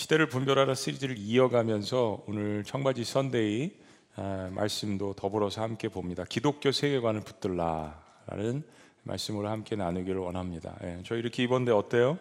시대를 0.00 0.30
분별하라 0.30 0.74
시리즈를 0.74 1.18
이어가면서 1.18 2.24
오늘 2.26 2.64
청바지 2.64 3.04
선데이 3.04 3.70
아, 4.16 4.48
말씀도 4.50 5.12
더불어서 5.12 5.60
함께 5.60 5.88
봅니다. 5.88 6.24
기독교 6.26 6.72
세계관을 6.72 7.20
붙들라라는 7.20 8.62
말씀으로 9.02 9.50
함께 9.50 9.76
나누기를 9.76 10.18
원합니다. 10.18 10.74
예, 10.84 11.02
저 11.04 11.16
이렇게 11.16 11.42
입었는데 11.42 11.72
어때요? 11.72 12.18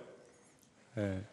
예. 0.98 1.24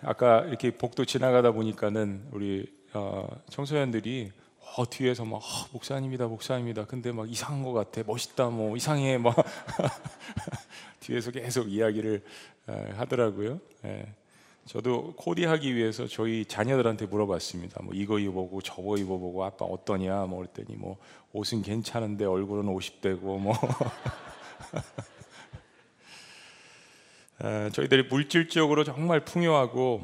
아까 0.00 0.40
이렇게 0.46 0.70
복도 0.70 1.04
지나가다 1.04 1.52
보니까는 1.52 2.28
우리 2.32 2.72
어, 2.94 3.28
청소년들이 3.50 4.32
어, 4.76 4.88
뒤에서 4.88 5.26
막 5.26 5.36
어, 5.36 5.68
목사님이다 5.72 6.28
목사님이다 6.28 6.86
근데 6.86 7.12
막 7.12 7.30
이상한 7.30 7.62
것 7.62 7.74
같아 7.74 8.02
멋있다 8.06 8.48
뭐 8.48 8.74
이상해 8.74 9.18
막 9.18 9.36
뒤에서 11.00 11.30
계속 11.30 11.70
이야기를 11.70 12.22
에, 12.70 12.90
하더라고요. 12.92 13.60
예. 13.84 14.06
저도 14.66 15.14
코디하기 15.14 15.74
위해서 15.76 16.08
저희 16.08 16.44
자녀들한테 16.44 17.06
물어봤습니다. 17.06 17.84
뭐 17.84 17.94
이거 17.94 18.18
입어보고 18.18 18.60
저거 18.62 18.96
입어보고 18.96 19.44
아빠 19.44 19.64
어떠냐 19.64 20.26
뭐 20.26 20.38
그랬더니 20.38 20.76
뭐 20.76 20.96
옷은 21.32 21.62
괜찮은데 21.62 22.24
얼굴은 22.24 22.64
50대고 22.64 23.38
뭐 23.38 23.54
에, 27.44 27.70
저희들이 27.70 28.08
물질적으로 28.08 28.82
정말 28.82 29.24
풍요하고 29.24 30.02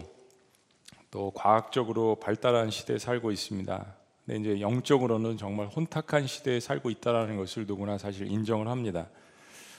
또 1.11 1.33
과학적으로 1.33 2.20
발달한 2.20 2.70
시대에 2.70 2.98
살고 2.98 3.33
있습니다. 3.33 3.97
근데 4.25 4.41
이제 4.41 4.61
영적으로는 4.61 5.39
정말 5.39 5.67
혼탁한 5.67 6.29
시대에 6.29 6.61
살고 6.61 6.91
있다라는 6.91 7.37
것을 7.37 7.67
누구나 7.67 7.98
사실 7.98 8.31
인정을 8.31 8.69
합니다. 8.69 9.09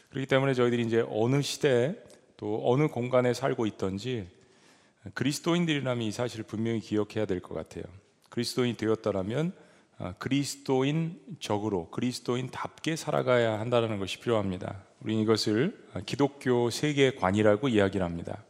그렇기 0.09 0.27
때문에 0.27 0.53
저희들이 0.53 0.83
이제 0.83 1.05
어느 1.09 1.41
시대 1.41 1.95
또 2.35 2.61
어느 2.65 2.89
공간에 2.89 3.33
살고 3.33 3.65
있던지 3.65 4.42
그리스도인들이라면 5.13 6.01
이 6.03 6.11
사실을 6.11 6.45
분명히 6.45 6.79
기억해야 6.79 7.25
될 7.25 7.39
것 7.41 7.53
같아요. 7.55 7.83
그리스도인 8.29 8.77
되었다라면 8.77 9.53
아, 9.99 10.13
그리스도인적으로 10.13 11.89
그리스도인답게 11.91 12.95
살아가야 12.95 13.59
한다는 13.59 13.99
것이 13.99 14.19
필요합니다. 14.19 14.83
우리는 15.01 15.21
이것을 15.21 15.77
기독교 16.05 16.69
세계관이라고 16.69 17.67
이야기를 17.67 18.05
합니다. 18.05 18.43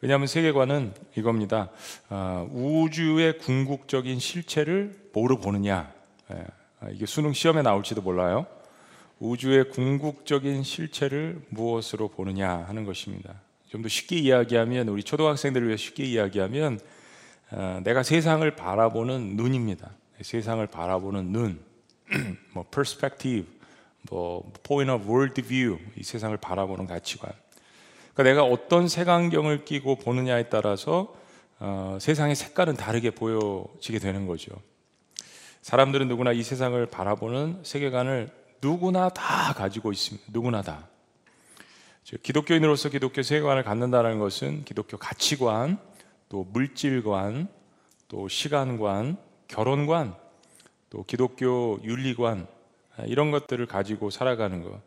왜냐하면 0.00 0.26
세계관은 0.26 0.94
이겁니다. 1.16 1.70
아, 2.08 2.46
우주의 2.50 3.38
궁극적인 3.38 4.18
실체를 4.18 5.08
뭐로 5.12 5.38
보느냐. 5.38 5.92
예, 6.32 6.44
아, 6.80 6.88
이게 6.90 7.06
수능 7.06 7.32
시험에 7.32 7.62
나올지도 7.62 8.02
몰라요. 8.02 8.46
우주의 9.20 9.70
궁극적인 9.70 10.64
실체를 10.64 11.40
무엇으로 11.50 12.08
보느냐 12.08 12.64
하는 12.66 12.84
것입니다. 12.84 13.40
좀 13.72 13.80
더 13.80 13.88
쉽게 13.88 14.16
이야기하면 14.16 14.88
우리 14.88 15.02
초등학생들을 15.02 15.66
위해 15.66 15.78
쉽게 15.78 16.04
이야기하면 16.04 16.78
어, 17.52 17.80
내가 17.82 18.02
세상을 18.02 18.48
바라보는 18.54 19.36
눈입니다. 19.36 19.90
세상을 20.20 20.64
바라보는 20.66 21.32
눈, 21.32 21.60
뭐 22.52 22.66
perspective, 22.70 23.48
뭐 24.10 24.52
point 24.62 24.92
of 24.92 25.08
world 25.08 25.40
view, 25.42 25.78
이 25.96 26.02
세상을 26.02 26.36
바라보는 26.36 26.86
가치관. 26.86 27.32
그러니까 28.12 28.22
내가 28.22 28.44
어떤 28.44 28.88
색안경을 28.88 29.64
끼고 29.64 29.96
보느냐에 29.96 30.50
따라서 30.50 31.14
어, 31.58 31.96
세상의 31.98 32.36
색깔은 32.36 32.76
다르게 32.76 33.10
보여지게 33.10 34.00
되는 34.00 34.26
거죠. 34.26 34.52
사람들은 35.62 36.08
누구나 36.08 36.32
이 36.32 36.42
세상을 36.42 36.84
바라보는 36.86 37.60
세계관을 37.62 38.30
누구나 38.60 39.08
다 39.08 39.54
가지고 39.54 39.92
있습니다. 39.92 40.26
누구나 40.30 40.60
다. 40.60 40.91
기독교인으로서 42.04 42.88
기독교 42.88 43.22
세계관을 43.22 43.62
갖는다는 43.62 44.18
것은 44.18 44.64
기독교 44.64 44.96
가치관, 44.96 45.78
또 46.28 46.44
물질관, 46.52 47.48
또 48.08 48.28
시간관, 48.28 49.16
결혼관, 49.48 50.14
또 50.90 51.04
기독교 51.04 51.80
윤리관 51.84 52.46
이런 53.06 53.30
것들을 53.30 53.64
가지고 53.66 54.10
살아가는 54.10 54.62
것. 54.62 54.80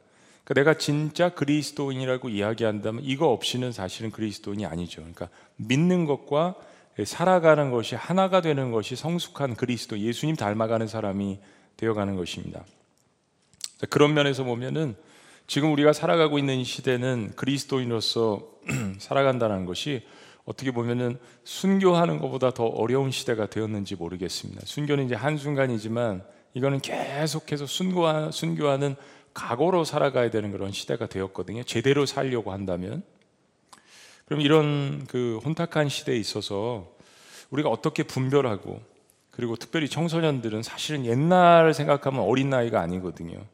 그러니까 0.43 0.53
내가 0.53 0.77
진짜 0.77 1.29
그리스도인이라고 1.29 2.29
이야기한다면 2.29 3.03
이거 3.03 3.29
없이는 3.29 3.71
사실은 3.71 4.11
그리스도인이 4.11 4.65
아니죠. 4.65 5.01
그러니까 5.01 5.29
믿는 5.55 6.05
것과 6.05 6.55
살아가는 7.03 7.71
것이 7.71 7.95
하나가 7.95 8.41
되는 8.41 8.71
것이 8.71 8.95
성숙한 8.95 9.55
그리스도, 9.55 9.97
예수님 9.97 10.35
닮아가는 10.35 10.87
사람이 10.87 11.39
되어가는 11.77 12.15
것입니다. 12.15 12.63
그런 13.89 14.13
면에서 14.13 14.43
보면은 14.43 14.95
지금 15.47 15.71
우리가 15.73 15.93
살아가고 15.93 16.39
있는 16.39 16.63
시대는 16.63 17.33
그리스도인으로서 17.35 18.41
살아간다는 18.97 19.65
것이 19.65 20.03
어떻게 20.45 20.71
보면은 20.71 21.17
순교하는 21.43 22.19
것보다 22.19 22.51
더 22.51 22.65
어려운 22.65 23.11
시대가 23.11 23.47
되었는지 23.47 23.95
모르겠습니다. 23.95 24.61
순교는 24.65 25.05
이제 25.05 25.15
한순간이지만 25.15 26.23
이거는 26.53 26.79
계속해서 26.79 27.65
순교하, 27.65 28.31
순교하는 28.31 28.95
각오로 29.33 29.83
살아가야 29.83 30.31
되는 30.31 30.51
그런 30.51 30.71
시대가 30.71 31.07
되었거든요. 31.07 31.63
제대로 31.63 32.05
살려고 32.05 32.51
한다면. 32.51 33.03
그럼 34.25 34.41
이런 34.41 35.05
그 35.07 35.39
혼탁한 35.43 35.89
시대에 35.89 36.15
있어서 36.15 36.91
우리가 37.49 37.69
어떻게 37.69 38.03
분별하고 38.03 38.81
그리고 39.29 39.55
특별히 39.55 39.89
청소년들은 39.89 40.63
사실은 40.63 41.05
옛날 41.05 41.73
생각하면 41.73 42.21
어린 42.21 42.49
나이가 42.49 42.81
아니거든요. 42.81 43.45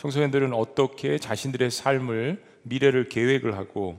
청소년들은 0.00 0.54
어떻게 0.54 1.18
자신들의 1.18 1.70
삶을 1.70 2.42
미래를 2.62 3.10
계획을 3.10 3.58
하고 3.58 3.98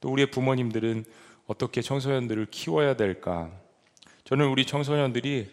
또 0.00 0.08
우리의 0.10 0.30
부모님들은 0.30 1.04
어떻게 1.48 1.82
청소년들을 1.82 2.46
키워야 2.52 2.94
될까? 2.94 3.50
저는 4.22 4.46
우리 4.46 4.64
청소년들이 4.64 5.50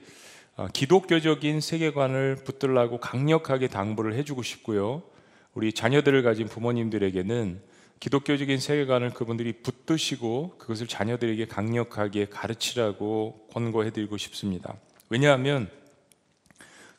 어, 0.56 0.68
기독교적인 0.72 1.62
세계관을 1.62 2.36
붙들라고 2.46 3.00
강력하게 3.00 3.70
당부를 3.70 4.14
해주고 4.14 4.44
싶고요. 4.44 5.02
우리 5.56 5.74
자녀들을 5.74 6.22
가진 6.22 6.48
부모님들에게는 6.48 7.60
기독교적인 8.00 8.60
세계관을 8.60 9.16
그분들이 9.16 9.52
붙드시고 9.64 10.58
그것을 10.60 10.86
자녀들에게 10.86 11.48
강력하게 11.48 12.28
가르치라고 12.28 13.48
권고해드리고 13.52 14.18
싶습니다. 14.18 14.76
왜냐하면 15.10 15.72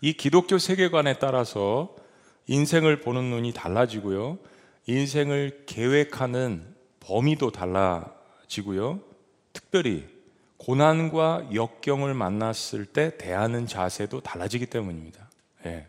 이 0.00 0.15
기독교 0.15 0.59
세계관에 0.59 1.20
따라서 1.20 1.94
인생을 2.48 3.00
보는 3.00 3.25
눈이 3.31 3.53
달라지고요. 3.53 4.38
인생을 4.86 5.64
계획하는 5.66 6.75
범위도 7.00 7.53
달라지고요. 7.53 9.00
특별히 9.53 10.06
고난과 10.56 11.50
역경을 11.54 12.14
만났을 12.14 12.84
때 12.86 13.16
대하는 13.16 13.66
자세도 13.66 14.20
달라지기 14.20 14.66
때문입니다. 14.66 15.31
예. 15.66 15.86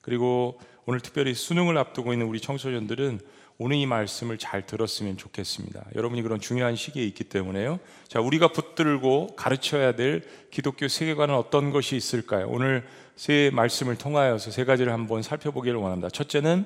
그리고 0.00 0.58
오늘 0.86 1.00
특별히 1.00 1.34
수능을 1.34 1.78
앞두고 1.78 2.12
있는 2.12 2.26
우리 2.26 2.40
청소년들은 2.40 3.20
오늘 3.58 3.76
이 3.76 3.84
말씀을 3.84 4.38
잘 4.38 4.64
들었으면 4.64 5.18
좋겠습니다. 5.18 5.84
여러분이 5.94 6.22
그런 6.22 6.40
중요한 6.40 6.76
시기에 6.76 7.04
있기 7.04 7.24
때문에요. 7.24 7.78
자, 8.08 8.18
우리가 8.18 8.48
붙들고 8.48 9.36
가르쳐야 9.36 9.94
될 9.94 10.22
기독교 10.50 10.88
세계관은 10.88 11.34
어떤 11.34 11.70
것이 11.70 11.94
있을까요? 11.94 12.48
오늘 12.48 12.86
세 13.16 13.50
말씀을 13.52 13.96
통하여서 13.96 14.50
세 14.50 14.64
가지를 14.64 14.92
한번 14.92 15.22
살펴보기를 15.22 15.78
원합니다. 15.78 16.08
첫째는 16.08 16.64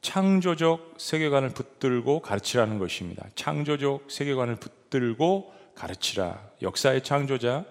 창조적 0.00 0.94
세계관을 0.98 1.50
붙들고 1.50 2.20
가르치라는 2.20 2.78
것입니다. 2.78 3.26
창조적 3.34 4.10
세계관을 4.10 4.56
붙들고 4.56 5.52
가르치라. 5.74 6.42
역사의 6.60 7.02
창조자, 7.02 7.64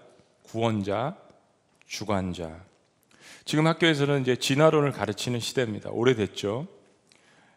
구원자, 0.43 1.17
주관자. 1.87 2.63
지금 3.45 3.67
학교에서는 3.67 4.21
이제 4.21 4.35
진화론을 4.35 4.91
가르치는 4.91 5.39
시대입니다. 5.39 5.89
오래됐죠. 5.91 6.67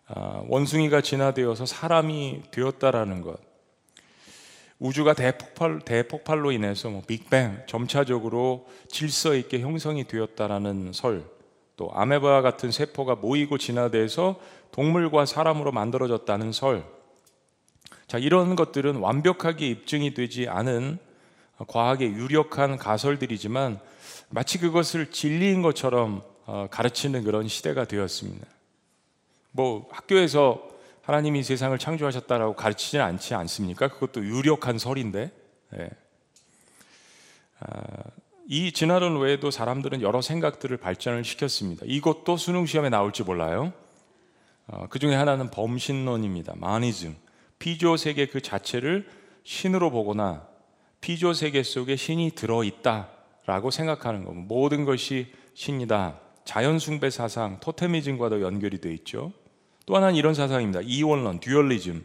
아, 0.06 0.42
원숭이가 0.48 1.00
진화되어서 1.00 1.66
사람이 1.66 2.42
되었다라는 2.50 3.22
것. 3.22 3.38
우주가 4.78 5.14
대폭발, 5.14 5.80
대폭발로 5.80 6.52
인해서 6.52 6.90
뭐 6.90 7.02
빅뱅 7.06 7.62
점차적으로 7.66 8.66
질서 8.88 9.34
있게 9.34 9.60
형성이 9.60 10.04
되었다라는 10.04 10.92
설, 10.92 11.24
또 11.76 11.90
아메바 11.92 12.42
같은 12.42 12.70
세포가 12.70 13.16
모이고 13.16 13.58
진화돼서 13.58 14.40
동물과 14.72 15.26
사람으로 15.26 15.72
만들어졌다는 15.72 16.52
설. 16.52 16.84
자, 18.06 18.18
이런 18.18 18.56
것들은 18.56 18.96
완벽하게 18.96 19.68
입증이 19.68 20.14
되지 20.14 20.48
않은 20.48 20.98
과학의 21.66 22.12
유력한 22.12 22.76
가설들이지만 22.76 23.78
마치 24.30 24.58
그것을 24.58 25.10
진리인 25.10 25.62
것처럼 25.62 26.22
어, 26.46 26.66
가르치는 26.70 27.24
그런 27.24 27.48
시대가 27.48 27.84
되었습니다. 27.84 28.46
뭐 29.52 29.88
학교에서 29.90 30.73
하나님이 31.04 31.42
세상을 31.42 31.78
창조하셨다라고 31.78 32.54
가르치지는 32.54 33.04
않지 33.04 33.34
않습니까? 33.34 33.88
그것도 33.88 34.24
유력한 34.24 34.78
설인데. 34.78 35.30
예. 35.78 35.90
아, 37.60 37.82
이 38.48 38.72
진화론 38.72 39.18
외에도 39.20 39.50
사람들은 39.50 40.00
여러 40.00 40.22
생각들을 40.22 40.76
발전을 40.78 41.24
시켰습니다. 41.24 41.84
이것도 41.86 42.38
수능 42.38 42.64
시험에 42.64 42.88
나올지 42.88 43.22
몰라요. 43.22 43.72
어, 44.66 44.86
그 44.88 44.98
중에 44.98 45.14
하나는 45.14 45.50
범신론입니다. 45.50 46.54
마니즘. 46.56 47.16
피조 47.58 47.98
세계 47.98 48.26
그 48.26 48.40
자체를 48.40 49.06
신으로 49.44 49.90
보거나 49.90 50.46
피조 51.02 51.34
세계 51.34 51.62
속에 51.62 51.96
신이 51.96 52.30
들어 52.34 52.64
있다라고 52.64 53.70
생각하는 53.70 54.24
겁니다. 54.24 54.46
모든 54.48 54.86
것이 54.86 55.32
신이다. 55.52 56.18
자연 56.46 56.78
숭배 56.78 57.10
사상, 57.10 57.60
토테미즘과도 57.60 58.40
연결이 58.40 58.80
되어 58.80 58.92
있죠. 58.92 59.32
또 59.86 59.96
하나는 59.96 60.14
이런 60.14 60.34
사상입니다. 60.34 60.80
이원론, 60.82 61.40
듀얼리즘. 61.40 62.04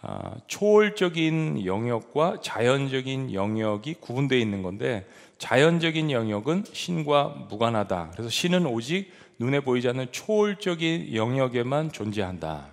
아, 0.00 0.36
초월적인 0.46 1.66
영역과 1.66 2.38
자연적인 2.40 3.34
영역이 3.34 3.94
구분되어 3.94 4.38
있는 4.38 4.62
건데 4.62 5.06
자연적인 5.38 6.10
영역은 6.10 6.64
신과 6.72 7.46
무관하다. 7.48 8.10
그래서 8.12 8.28
신은 8.28 8.66
오직 8.66 9.10
눈에 9.40 9.60
보이지 9.60 9.88
않는 9.88 10.08
초월적인 10.12 11.14
영역에만 11.14 11.92
존재한다. 11.92 12.68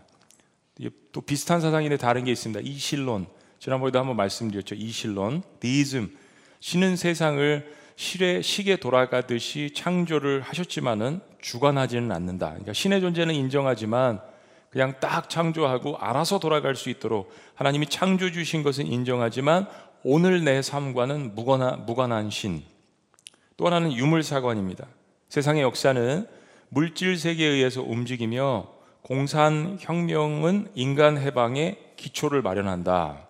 또 1.12 1.22
비슷한 1.22 1.62
사상인데 1.62 1.98
다른 1.98 2.26
게 2.26 2.32
있습니다. 2.32 2.60
이실론. 2.62 3.28
지난번에도 3.60 4.00
한번 4.00 4.18
말씀드렸죠. 4.18 4.76
이실론, 4.76 5.44
디이즘. 5.62 6.16
신은 6.60 6.98
세상을 6.98 7.74
실에 7.96 8.42
시계 8.42 8.76
돌아가듯이 8.76 9.72
창조를 9.74 10.42
하셨지만은 10.42 11.22
주관하지는 11.46 12.12
않는다. 12.12 12.48
그러니까 12.50 12.74
신의 12.74 13.02
존재는 13.02 13.36
인정하지만 13.36 14.20
그냥 14.72 14.96
딱 15.00 15.30
창조하고 15.30 15.96
알아서 15.98 16.40
돌아갈 16.40 16.76
수 16.76 16.90
있도록 16.90 17.32
하나님이 17.54 17.86
창조 17.86 18.32
주신 18.32 18.64
것은 18.64 18.88
인정하지만 18.88 19.68
오늘 20.04 20.44
내 20.44 20.64
삶과는 20.64 21.36
무관한, 21.36 21.86
무관한 21.86 22.32
신. 22.32 22.64
또 23.58 23.68
하나는 23.68 23.94
유물사관입니다. 23.94 24.88
세상의 25.30 25.62
역사는 25.62 26.28
물질 26.70 27.16
세계에 27.16 27.48
의해서 27.48 27.84
움직이며 27.84 28.68
공산 29.04 29.78
혁명은 29.80 30.72
인간 30.74 31.20
해방의 31.20 31.94
기초를 31.96 32.42
마련한다. 32.42 33.28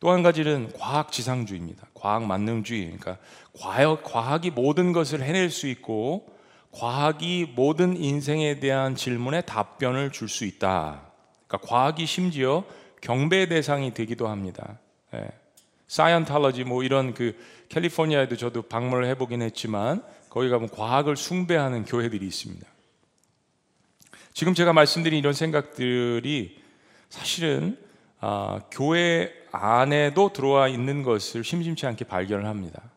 또 0.00 0.10
한 0.10 0.22
가지는 0.22 0.72
과학 0.78 1.12
지상주의입니다. 1.12 1.88
과학 1.92 2.24
만능주의. 2.24 2.86
그러니까 2.86 3.18
과학, 3.60 4.02
과학이 4.02 4.50
모든 4.50 4.92
것을 4.92 5.22
해낼 5.22 5.50
수 5.50 5.66
있고 5.66 6.39
과학이 6.72 7.52
모든 7.54 7.96
인생에 7.96 8.60
대한 8.60 8.94
질문에 8.94 9.42
답변을 9.42 10.12
줄 10.12 10.28
수 10.28 10.44
있다. 10.44 11.02
그러니까 11.46 11.68
과학이 11.68 12.06
심지어 12.06 12.64
경배 13.00 13.48
대상이 13.48 13.92
되기도 13.92 14.28
합니다. 14.28 14.78
예. 15.14 15.28
사이언탈러지 15.88 16.64
뭐 16.64 16.84
이런 16.84 17.14
그 17.14 17.36
캘리포니아에도 17.68 18.36
저도 18.36 18.62
방문을 18.62 19.06
해보긴 19.06 19.42
했지만 19.42 20.04
거기 20.28 20.48
가면 20.48 20.68
과학을 20.70 21.16
숭배하는 21.16 21.84
교회들이 21.84 22.24
있습니다. 22.24 22.66
지금 24.32 24.54
제가 24.54 24.72
말씀드린 24.72 25.18
이런 25.18 25.32
생각들이 25.32 26.62
사실은 27.08 27.76
아, 28.20 28.60
교회 28.70 29.32
안에도 29.50 30.32
들어와 30.32 30.68
있는 30.68 31.02
것을 31.02 31.42
심심치 31.42 31.86
않게 31.86 32.04
발견을 32.04 32.46
합니다. 32.46 32.89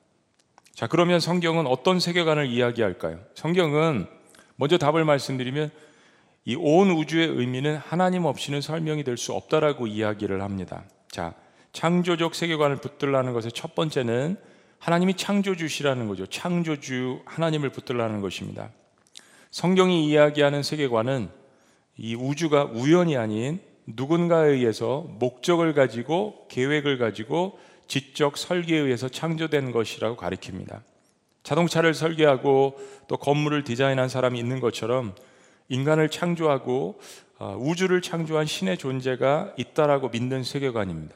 자, 0.74 0.88
그러면 0.88 1.20
성경은 1.20 1.68
어떤 1.68 2.00
세계관을 2.00 2.48
이야기할까요? 2.48 3.20
성경은 3.36 4.08
먼저 4.56 4.78
답을 4.78 5.06
말씀드리면 5.06 5.70
이 6.46 6.56
온 6.56 6.92
우주의 6.92 7.26
의미는 7.28 7.78
하나님 7.78 8.26
없이는 8.26 8.60
설명이 8.60 9.04
될 9.04 9.18
수 9.18 9.34
없다라고 9.34 9.88
이야기를 9.88 10.42
합니다. 10.42 10.84
자, 11.10 11.34
창조적 11.72 12.36
세계관을 12.36 12.78
붙들라는 12.78 13.34
것의 13.34 13.52
첫 13.54 13.76
번째는 13.76 14.36
하나님이 14.80 15.14
창조주시라는 15.16 16.08
거죠. 16.10 16.26
창조주 16.26 17.22
하나님을 17.26 17.70
붙들라는 17.70 18.20
것입니다. 18.20 18.70
성경이 19.52 20.06
이야기하는 20.10 20.64
세계관은 20.64 21.30
이 21.98 22.16
우주가 22.16 22.66
우연이 22.66 23.16
아닌 23.16 23.62
누군가에 23.86 24.50
의해서 24.50 25.06
목적을 25.20 25.74
가지고 25.74 26.48
계획을 26.50 26.98
가지고 26.98 27.58
지적 27.88 28.38
설계에 28.38 28.80
의해서 28.80 29.08
창조된 29.10 29.72
것이라고 29.72 30.16
가리킵니다. 30.18 30.82
자동차를 31.44 31.94
설계하고 31.94 32.80
또 33.08 33.18
건물을 33.18 33.64
디자인한 33.64 34.10
사람이 34.10 34.40
있는 34.40 34.60
것처럼 34.60 35.14
인간을 35.70 36.10
창조하고 36.10 37.00
어, 37.40 37.58
우주를 37.60 38.02
창조한 38.02 38.46
신의 38.46 38.78
존재가 38.78 39.54
있다라고 39.58 40.10
믿는 40.10 40.44
세계관입니다. 40.44 41.16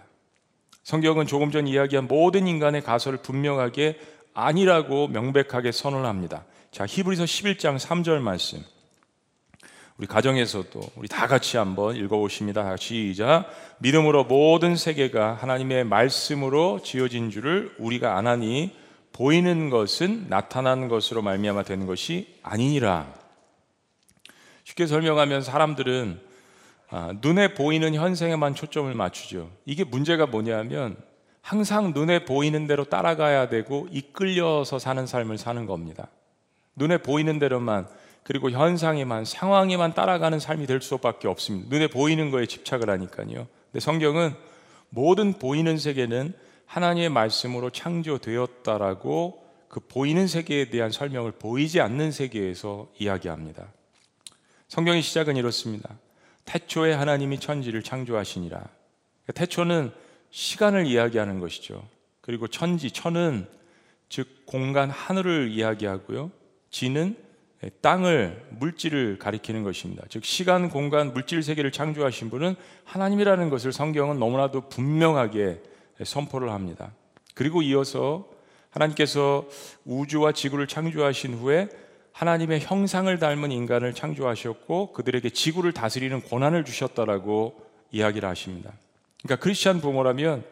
성경은 0.84 1.28
조금 1.28 1.52
전 1.52 1.68
이야기한 1.68 2.08
모든 2.08 2.48
인간의 2.48 2.82
가설을 2.82 3.20
분명하게 3.20 4.00
아니라고 4.34 5.08
명백하게 5.08 5.72
선언합니다. 5.72 6.46
자, 6.72 6.86
히브리서 6.86 7.24
11장 7.24 7.78
3절 7.78 8.20
말씀. 8.20 8.64
우리 9.98 10.06
가정에서도 10.06 10.80
우리 10.96 11.08
다 11.08 11.26
같이 11.26 11.58
한번 11.58 11.96
읽어보십니다. 11.96 12.78
시작. 12.78 13.50
믿음으로 13.80 14.26
모든 14.26 14.76
세계가 14.76 15.34
하나님의 15.34 15.86
말씀으로 15.86 16.82
지어진 16.84 17.32
줄을 17.32 17.74
우리가 17.80 18.16
아나니 18.16 18.76
보이는 19.12 19.72
것은 19.72 20.28
나타난 20.30 20.88
것으로 20.88 21.24
말미암아 21.24 21.64
되는 21.64 21.88
것이 21.88 22.36
아니니라. 22.44 23.12
쉽게 24.66 24.86
설명하면 24.86 25.42
사람들은 25.42 26.22
아, 26.90 27.14
눈에 27.20 27.56
보이는 27.56 27.96
현생에만 27.96 28.54
초점을 28.54 28.94
맞추죠. 28.94 29.50
이게 29.66 29.84
문제가 29.84 30.28
뭐냐면 30.28 30.96
항상 31.42 31.94
눈에 31.94 32.24
보이는 32.24 32.68
대로 32.68 32.84
따라가야 32.84 33.50
되고 33.50 33.88
이끌려서 33.90 34.78
사는 34.78 35.08
삶을 35.08 35.40
사는 35.40 35.66
겁니다. 35.66 36.08
눈에 36.76 37.00
보이는 37.00 37.40
대로만 37.40 37.88
그리고 38.28 38.52
현상에만 38.52 39.24
상황에만 39.24 39.94
따라가는 39.94 40.42
삶이 40.42 40.68
될 40.68 40.82
수밖에 40.82 41.30
없습니다. 41.30 41.70
눈에 41.70 41.88
보이는 41.88 42.30
거에 42.30 42.46
집착을 42.46 42.90
하니까요. 42.90 43.48
근데 43.72 43.80
성경은 43.80 44.36
모든 44.90 45.32
보이는 45.32 45.78
세계는 45.78 46.34
하나님의 46.66 47.08
말씀으로 47.08 47.70
창조되었다라고 47.70 49.46
그 49.70 49.80
보이는 49.80 50.28
세계에 50.28 50.70
대한 50.70 50.92
설명을 50.92 51.32
보이지 51.40 51.80
않는 51.80 52.12
세계에서 52.12 52.90
이야기합니다. 53.00 53.72
성경의 54.68 55.04
시작은 55.04 55.38
이렇습니다. 55.38 55.98
태초에 56.44 56.92
하나님이 56.92 57.40
천지를 57.40 57.82
창조하시니라. 57.82 58.62
태초는 59.36 59.94
시간을 60.32 60.86
이야기하는 60.86 61.40
것이죠. 61.40 61.82
그리고 62.20 62.50
천지, 62.50 62.92
천은 62.92 63.48
즉 64.10 64.46
공간 64.46 64.90
하늘을 64.90 65.50
이야기하고요. 65.50 66.30
지는 66.72 67.16
땅을 67.82 68.46
물질을 68.52 69.18
가리키는 69.18 69.64
것입니다. 69.64 70.04
즉 70.10 70.24
시간, 70.26 70.70
공간, 70.70 71.14
물질 71.14 71.42
세계를 71.42 71.72
창조하신 71.72 72.30
분은 72.30 72.56
하나님이라는 72.86 73.50
것을 73.50 73.72
성경은 73.72 74.20
너무나도 74.20 74.70
분명하게 74.70 75.62
선포를 76.04 76.52
합니다. 76.52 76.92
그리고 77.34 77.62
이어서 77.62 78.28
하나님께서 78.70 79.48
우주와 79.86 80.34
지구를 80.34 80.68
창조하신 80.68 81.36
후에 81.36 81.70
하나님의 82.12 82.62
형상을 82.62 83.18
닮은 83.20 83.52
인간을 83.52 83.94
창조하셨고 83.94 84.94
그들에게 84.94 85.30
지구를 85.30 85.72
다스리는 85.72 86.20
권한을 86.22 86.66
주셨다라고 86.66 87.56
이야기를 87.92 88.28
하십니다. 88.28 88.74
그러니까 89.24 89.44
크리스천 89.44 89.82
부모라면 89.82 90.44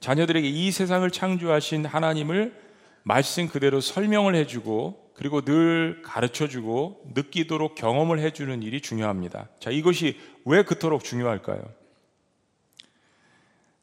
자녀들에게 0.00 0.48
이 0.48 0.70
세상을 0.70 1.08
창조하신 1.10 1.86
하나님을 1.86 2.61
말씀 3.02 3.48
그대로 3.48 3.80
설명을 3.80 4.34
해주고 4.34 5.12
그리고 5.14 5.42
늘 5.42 6.02
가르쳐 6.02 6.48
주고 6.48 7.04
느끼도록 7.14 7.74
경험을 7.74 8.18
해 8.18 8.30
주는 8.32 8.62
일이 8.62 8.80
중요합니다. 8.80 9.48
자, 9.60 9.70
이것이 9.70 10.18
왜 10.44 10.62
그토록 10.64 11.04
중요할까요? 11.04 11.62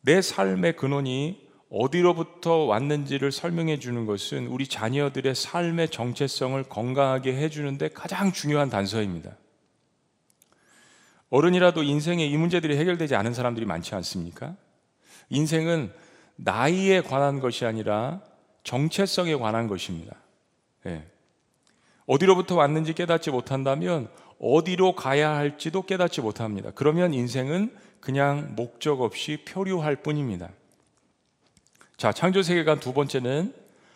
내 0.02 0.22
삶의 0.22 0.76
근원이 0.76 1.48
어디로부터 1.70 2.66
왔는지를 2.66 3.32
설명해 3.32 3.80
주는 3.80 4.06
것은 4.06 4.48
우리 4.48 4.68
자녀들의 4.68 5.36
삶의 5.36 5.90
정체성을 5.90 6.62
건강하게 6.64 7.36
해 7.36 7.50
주는데 7.50 7.90
가장 7.90 8.32
중요한 8.32 8.70
단서입니다. 8.70 9.38
어른이라도 11.30 11.84
인생에 11.84 12.26
이 12.26 12.38
문제들이 12.38 12.76
해결되지 12.76 13.14
않은 13.16 13.36
사람들이 13.36 13.68
많지 13.68 13.94
않습니까? 13.96 14.56
인생은 15.30 15.94
나이에 16.38 17.02
관한 17.02 17.40
것이 17.40 17.66
아니라 17.66 18.22
정체성에 18.64 19.36
관한 19.36 19.68
것입니다. 19.68 20.16
네. 20.84 21.06
어디로부터 22.06 22.56
왔는지 22.56 22.94
깨닫지 22.94 23.32
못한다면 23.32 24.10
어디로 24.40 24.96
가야 24.96 25.36
할지도 25.36 25.84
깨닫지 25.84 26.22
못합니다. 26.22 26.72
그러면 26.74 27.14
인생은 27.14 27.76
그냥 28.00 28.56
목적 28.56 29.02
없이 29.02 29.44
표류할 29.46 29.98
뿐입니다. 29.98 30.50
자, 31.98 32.12
창조 32.14 32.42
세계관 32.42 32.80
두 32.80 32.94
번째는 32.94 33.54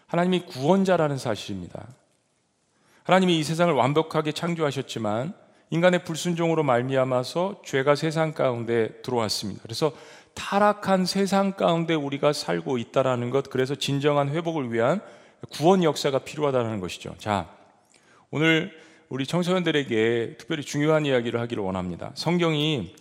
하나님이 0.07 0.45
구원자라는 0.45 1.17
사실입니다. 1.17 1.87
하나님이 3.03 3.39
이 3.39 3.43
세상을 3.43 3.73
완벽하게 3.73 4.31
창조하셨지만 4.33 5.33
인간의 5.69 6.03
불순종으로 6.03 6.63
말미암아서 6.63 7.61
죄가 7.65 7.95
세상 7.95 8.33
가운데 8.33 9.01
들어왔습니다. 9.01 9.61
그래서 9.63 9.91
타락한 10.33 11.05
세상 11.05 11.53
가운데 11.53 11.93
우리가 11.93 12.33
살고 12.33 12.77
있다라는 12.77 13.29
것, 13.29 13.49
그래서 13.49 13.75
진정한 13.75 14.29
회복을 14.29 14.71
위한 14.71 15.01
구원 15.49 15.83
역사가 15.83 16.19
필요하다는 16.19 16.79
것이죠. 16.79 17.15
자, 17.17 17.49
오늘 18.31 18.71
우리 19.09 19.27
청소년들에게 19.27 20.37
특별히 20.39 20.63
중요한 20.63 21.05
이야기를 21.05 21.39
하기를 21.39 21.63
원합니다. 21.63 22.11
성경이 22.15 22.95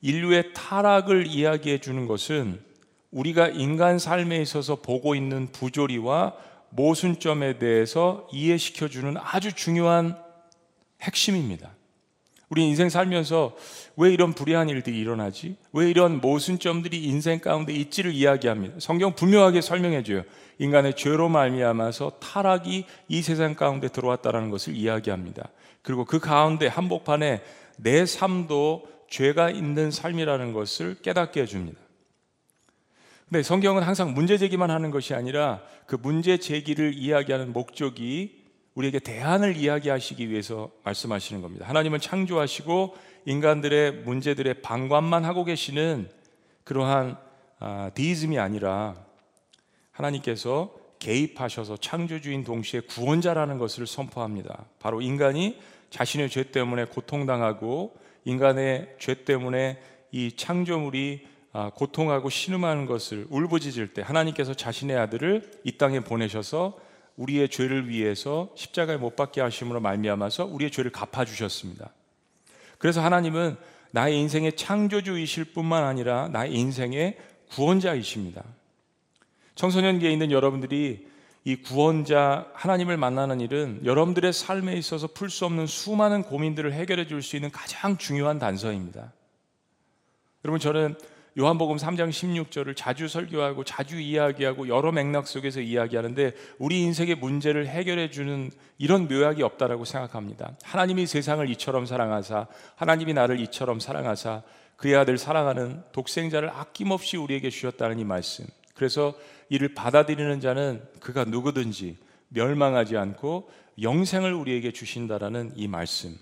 인류의 0.00 0.52
타락을 0.54 1.26
이야기해 1.26 1.78
주는 1.78 2.06
것은 2.06 2.60
우리가 3.12 3.48
인간 3.48 3.98
삶에 3.98 4.40
있어서 4.42 4.76
보고 4.76 5.14
있는 5.14 5.52
부조리와 5.52 6.34
모순점에 6.70 7.58
대해서 7.58 8.26
이해시켜 8.32 8.88
주는 8.88 9.14
아주 9.20 9.52
중요한 9.52 10.16
핵심입니다. 11.02 11.70
우리 12.52 12.68
인생 12.68 12.90
살면서 12.90 13.56
왜 13.96 14.12
이런 14.12 14.34
불의한 14.34 14.68
일들이 14.68 15.00
일어나지? 15.00 15.56
왜 15.72 15.88
이런 15.88 16.20
모순점들이 16.20 17.02
인생 17.02 17.38
가운데 17.38 17.72
있지를 17.72 18.12
이야기합니다. 18.12 18.74
성경 18.78 19.14
분명하게 19.14 19.62
설명해 19.62 20.02
줘요. 20.02 20.22
인간의 20.58 20.94
죄로 20.94 21.30
말미암아서 21.30 22.18
타락이 22.20 22.84
이 23.08 23.22
세상 23.22 23.54
가운데 23.54 23.88
들어왔다라는 23.88 24.50
것을 24.50 24.76
이야기합니다. 24.76 25.48
그리고 25.80 26.04
그 26.04 26.18
가운데 26.18 26.66
한복판에 26.66 27.42
내 27.78 28.04
삶도 28.04 28.86
죄가 29.08 29.48
있는 29.48 29.90
삶이라는 29.90 30.52
것을 30.52 30.96
깨닫게 31.00 31.40
해 31.40 31.46
줍니다. 31.46 31.80
근데 33.30 33.42
성경은 33.42 33.82
항상 33.82 34.12
문제 34.12 34.36
제기만 34.36 34.70
하는 34.70 34.90
것이 34.90 35.14
아니라 35.14 35.62
그 35.86 35.96
문제 35.96 36.36
제기를 36.36 36.92
이야기하는 36.92 37.54
목적이 37.54 38.41
우리에게 38.74 38.98
대안을 38.98 39.56
이야기하시기 39.56 40.30
위해서 40.30 40.70
말씀하시는 40.84 41.42
겁니다. 41.42 41.66
하나님은 41.68 42.00
창조하시고 42.00 42.96
인간들의 43.26 43.92
문제들의 44.04 44.62
방관만 44.62 45.24
하고 45.24 45.44
계시는 45.44 46.08
그러한 46.64 47.16
아, 47.58 47.90
디이즘이 47.94 48.38
아니라 48.38 48.96
하나님께서 49.92 50.74
개입하셔서 50.98 51.76
창조주인 51.76 52.44
동시에 52.44 52.80
구원자라는 52.80 53.58
것을 53.58 53.86
선포합니다. 53.86 54.66
바로 54.78 55.00
인간이 55.00 55.58
자신의 55.90 56.30
죄 56.30 56.44
때문에 56.50 56.86
고통당하고 56.86 57.94
인간의 58.24 58.96
죄 58.98 59.24
때문에 59.24 59.80
이 60.12 60.32
창조물이 60.36 61.26
아, 61.52 61.70
고통하고 61.74 62.30
신음하는 62.30 62.86
것을 62.86 63.26
울부짖을 63.28 63.92
때 63.92 64.00
하나님께서 64.00 64.54
자신의 64.54 64.96
아들을 64.96 65.50
이 65.64 65.76
땅에 65.76 66.00
보내셔서 66.00 66.78
우리의 67.16 67.48
죄를 67.48 67.88
위해서 67.88 68.50
십자가에 68.56 68.96
못 68.96 69.16
박게 69.16 69.40
하심으로 69.40 69.80
말미암아서 69.80 70.46
우리의 70.46 70.70
죄를 70.70 70.90
갚아 70.90 71.24
주셨습니다. 71.24 71.90
그래서 72.78 73.02
하나님은 73.02 73.56
나의 73.90 74.18
인생의 74.18 74.56
창조주이실 74.56 75.52
뿐만 75.52 75.84
아니라 75.84 76.28
나의 76.28 76.54
인생의 76.54 77.18
구원자이십니다. 77.50 78.42
청소년기에 79.54 80.10
있는 80.10 80.30
여러분들이 80.30 81.06
이 81.44 81.56
구원자 81.56 82.46
하나님을 82.54 82.96
만나는 82.96 83.40
일은 83.40 83.82
여러분들의 83.84 84.32
삶에 84.32 84.74
있어서 84.74 85.08
풀 85.08 85.28
수 85.28 85.44
없는 85.44 85.66
수많은 85.66 86.22
고민들을 86.22 86.72
해결해 86.72 87.06
줄 87.06 87.20
수 87.20 87.36
있는 87.36 87.50
가장 87.50 87.98
중요한 87.98 88.38
단서입니다. 88.38 89.12
여러분 90.44 90.60
저는 90.60 90.96
요한복음 91.38 91.76
3장 91.76 92.10
16절을 92.10 92.76
자주 92.76 93.08
설교하고 93.08 93.64
자주 93.64 93.98
이야기하고 93.98 94.68
여러 94.68 94.92
맥락 94.92 95.26
속에서 95.26 95.60
이야기하는데 95.60 96.32
우리 96.58 96.82
인생의 96.82 97.14
문제를 97.14 97.66
해결해 97.68 98.10
주는 98.10 98.50
이런 98.76 99.08
묘약이 99.08 99.42
없다라고 99.42 99.86
생각합니다. 99.86 100.52
하나님이 100.62 101.06
세상을 101.06 101.48
이처럼 101.50 101.86
사랑하사 101.86 102.48
하나님이 102.76 103.14
나를 103.14 103.40
이처럼 103.40 103.80
사랑하사 103.80 104.42
그의 104.76 104.94
아들 104.96 105.16
사랑하는 105.16 105.82
독생자를 105.92 106.50
아낌없이 106.50 107.16
우리에게 107.16 107.48
주셨다는 107.48 107.98
이 107.98 108.04
말씀. 108.04 108.44
그래서 108.74 109.14
이를 109.48 109.72
받아들이는 109.72 110.40
자는 110.40 110.82
그가 111.00 111.24
누구든지 111.24 111.96
멸망하지 112.28 112.98
않고 112.98 113.48
영생을 113.80 114.34
우리에게 114.34 114.72
주신다라는 114.72 115.52
이 115.56 115.66
말씀. 115.66 116.14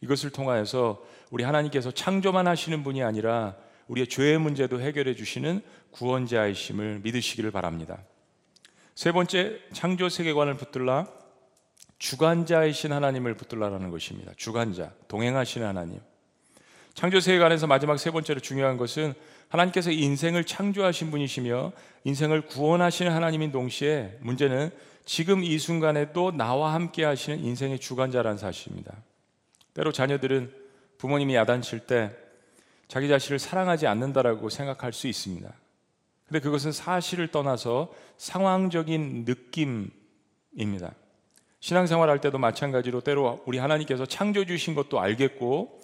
이것을 0.00 0.30
통하여서 0.30 1.00
우리 1.30 1.44
하나님께서 1.44 1.92
창조만 1.92 2.48
하시는 2.48 2.82
분이 2.82 3.04
아니라 3.04 3.54
우리의 3.88 4.06
죄의 4.06 4.38
문제도 4.38 4.80
해결해 4.80 5.14
주시는 5.14 5.62
구원자이심을 5.90 7.00
믿으시기를 7.02 7.50
바랍니다. 7.50 7.98
세 8.94 9.12
번째 9.12 9.58
창조 9.72 10.08
세계관을 10.08 10.56
붙들라 10.56 11.06
주관자이신 11.98 12.92
하나님을 12.92 13.34
붙들라라는 13.34 13.90
것입니다. 13.90 14.32
주관자, 14.36 14.92
동행하시는 15.08 15.66
하나님. 15.66 16.00
창조 16.94 17.20
세계관에서 17.20 17.66
마지막 17.66 17.96
세 17.98 18.10
번째로 18.10 18.40
중요한 18.40 18.76
것은 18.76 19.14
하나님께서 19.48 19.90
인생을 19.90 20.44
창조하신 20.44 21.10
분이시며 21.10 21.72
인생을 22.04 22.42
구원하시는 22.42 23.10
하나님인 23.10 23.52
동시에 23.52 24.18
문제는 24.20 24.70
지금 25.04 25.42
이 25.42 25.58
순간에도 25.58 26.32
나와 26.32 26.74
함께 26.74 27.04
하시는 27.04 27.38
인생의 27.38 27.78
주관자라는 27.78 28.36
사실입니다. 28.36 28.94
때로 29.74 29.92
자녀들은 29.92 30.52
부모님이 30.98 31.34
야단칠 31.36 31.80
때 31.80 32.10
자기 32.88 33.06
자신을 33.08 33.38
사랑하지 33.38 33.86
않는다라고 33.86 34.48
생각할 34.48 34.92
수 34.92 35.06
있습니다. 35.06 35.52
근데 36.26 36.40
그것은 36.40 36.72
사실을 36.72 37.28
떠나서 37.28 37.92
상황적인 38.16 39.24
느낌입니다. 39.26 40.94
신앙생활 41.60 42.08
할 42.08 42.20
때도 42.20 42.38
마찬가지로 42.38 43.00
때로 43.00 43.42
우리 43.46 43.58
하나님께서 43.58 44.06
창조 44.06 44.44
주신 44.44 44.74
것도 44.74 45.00
알겠고 45.00 45.80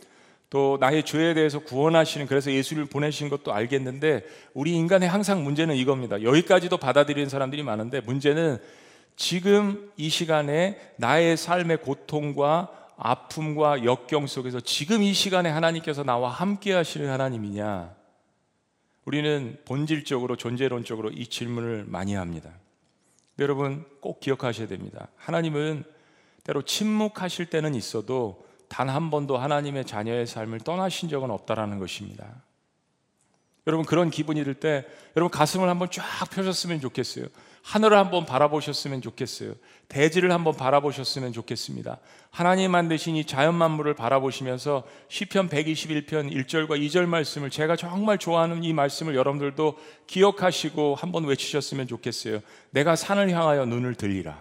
또 0.51 0.77
나의 0.81 1.05
죄에 1.05 1.35
대해서 1.35 1.59
구원하시는 1.59 2.27
그래서 2.27 2.53
예수를 2.53 2.87
보내신 2.87 3.29
것도 3.29 3.53
알겠는데 3.53 4.25
우리 4.53 4.73
인간의 4.73 5.09
항상 5.09 5.43
문제는 5.43 5.75
이겁니다. 5.75 6.23
여기까지도 6.23 6.77
받아들이는 6.77 7.29
사람들이 7.29 7.63
많은데 7.63 8.01
문제는 8.01 8.59
지금 9.17 9.91
이 9.97 10.09
시간에 10.09 10.79
나의 10.97 11.37
삶의 11.37 11.79
고통과 11.79 12.84
아픔과 12.97 13.85
역경 13.85 14.27
속에서 14.27 14.61
지금 14.61 15.03
이 15.03 15.13
시간에 15.13 15.49
하나님께서 15.51 16.05
나와 16.05 16.31
함께 16.31 16.73
하시는 16.73 17.09
하나님이냐? 17.11 17.95
우리는 19.05 19.59
본질적으로 19.65 20.37
존재론적으로 20.37 21.11
이 21.11 21.27
질문을 21.27 21.85
많이 21.87 22.15
합니다. 22.15 22.51
여러분 23.39 23.85
꼭 24.01 24.21
기억하셔야 24.21 24.67
됩니다. 24.69 25.09
하나님은 25.17 25.85
때로 26.45 26.63
침묵하실 26.63 27.47
때는 27.47 27.75
있어도 27.75 28.45
단 28.69 28.89
한 28.89 29.11
번도 29.11 29.37
하나님의 29.37 29.85
자녀의 29.87 30.27
삶을 30.27 30.61
떠나신 30.61 31.09
적은 31.09 31.31
없다라는 31.31 31.79
것입니다. 31.79 32.43
여러분 33.67 33.87
그런 33.87 34.11
기분이 34.11 34.43
들 34.45 34.55
때 34.55 34.85
여러분 35.17 35.31
가슴을 35.31 35.69
한번 35.69 35.91
쫙 35.91 36.03
펴셨으면 36.31 36.81
좋겠어요. 36.81 37.27
하늘을 37.65 37.97
한번 37.97 38.27
바라보셨으면 38.27 39.01
좋겠어요. 39.01 39.55
대지를 39.89 40.33
한번 40.33 40.55
바라보셨으면 40.55 41.33
좋겠습니다. 41.33 41.99
하나님 42.31 42.71
만드신 42.71 43.17
이 43.17 43.25
자연 43.25 43.55
만물을 43.55 43.95
바라보시면서 43.95 44.85
시편 45.09 45.49
121편 45.49 46.31
1절과 46.31 46.79
2절 46.79 47.07
말씀을 47.07 47.49
제가 47.49 47.77
정말 47.77 48.19
좋아하는 48.19 48.63
이 48.65 48.75
말씀을 48.75 49.15
여러분들도 49.15 49.79
기억하시고 50.07 50.95
한번 50.95 51.25
외치셨으면 51.25 51.89
좋겠어요. 51.89 52.41
내가 52.71 52.97
산을 52.97 53.31
향하여 53.31 53.65
눈을 53.65 53.95
들리라. 53.95 54.39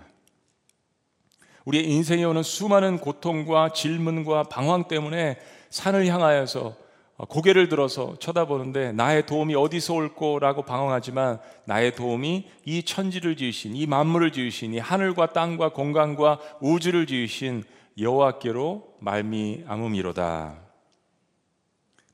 우리의 1.63 1.89
인생에 1.89 2.25
오는 2.25 2.44
수많은 2.44 2.98
고통과 3.00 3.72
질문과 3.72 4.44
방황 4.44 4.89
때문에 4.89 5.39
산을 5.70 6.08
향하여서 6.08 6.60
어, 6.68 6.83
고개를 7.30 7.70
들어서 7.70 8.15
쳐다보는데 8.20 8.92
나의 8.92 9.25
도움이 9.25 9.56
어디서 9.56 9.94
올 9.94 10.15
거라고 10.15 10.63
방황하지만 10.63 11.39
나의 11.65 11.96
도움이 11.96 12.50
이 12.65 12.84
천지를 12.84 13.38
지으신 13.38 13.75
이 13.75 13.86
만물을 13.86 14.32
지으신 14.32 14.74
이 14.74 14.80
하늘과 14.80 15.34
땅과 15.34 15.70
공간과 15.70 16.39
우주를 16.62 17.06
지으신 17.08 17.63
여호와께로 17.98 18.96
말미암음이로다. 19.00 20.58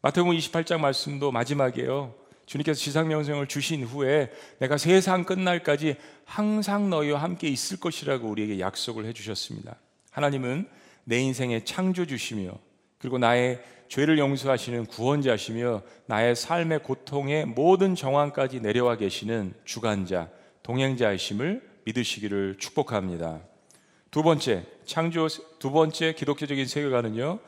마태복음 0.02 0.38
28장 0.38 0.80
말씀도 0.80 1.32
마지막에요. 1.32 2.14
주님께서 2.46 2.80
지상명령을 2.80 3.48
주신 3.48 3.84
후에 3.84 4.32
내가 4.60 4.78
세상 4.78 5.24
끝날까지 5.24 5.98
항상 6.26 6.90
너희와 6.90 7.22
함께 7.22 7.48
있을 7.48 7.80
것이라고 7.80 8.28
우리에게 8.28 8.60
약속을 8.60 9.06
해 9.06 9.14
주셨습니다. 9.14 9.76
하나님은 10.12 10.68
내 11.04 11.20
인생의 11.20 11.66
창조주시며 11.66 12.52
그리고 12.98 13.18
나의 13.18 13.62
죄를 13.90 14.20
용서하시는 14.20 14.86
구원자시며 14.86 15.82
나의 16.06 16.36
삶의 16.36 16.84
고통의 16.84 17.46
모든 17.48 17.96
정황까지 17.96 18.62
내려와 18.62 18.98
계시는 18.98 19.56
주관자, 19.66 20.30
동행자이심을 20.62 21.68
믿으시기를 21.86 22.58
축복합니다. 22.60 23.42
두 24.12 24.22
번째, 24.22 24.66
창조 24.86 25.28
두 25.58 25.72
번째 25.72 26.14
기독교적인 26.14 26.68
세계관은요. 26.68 27.40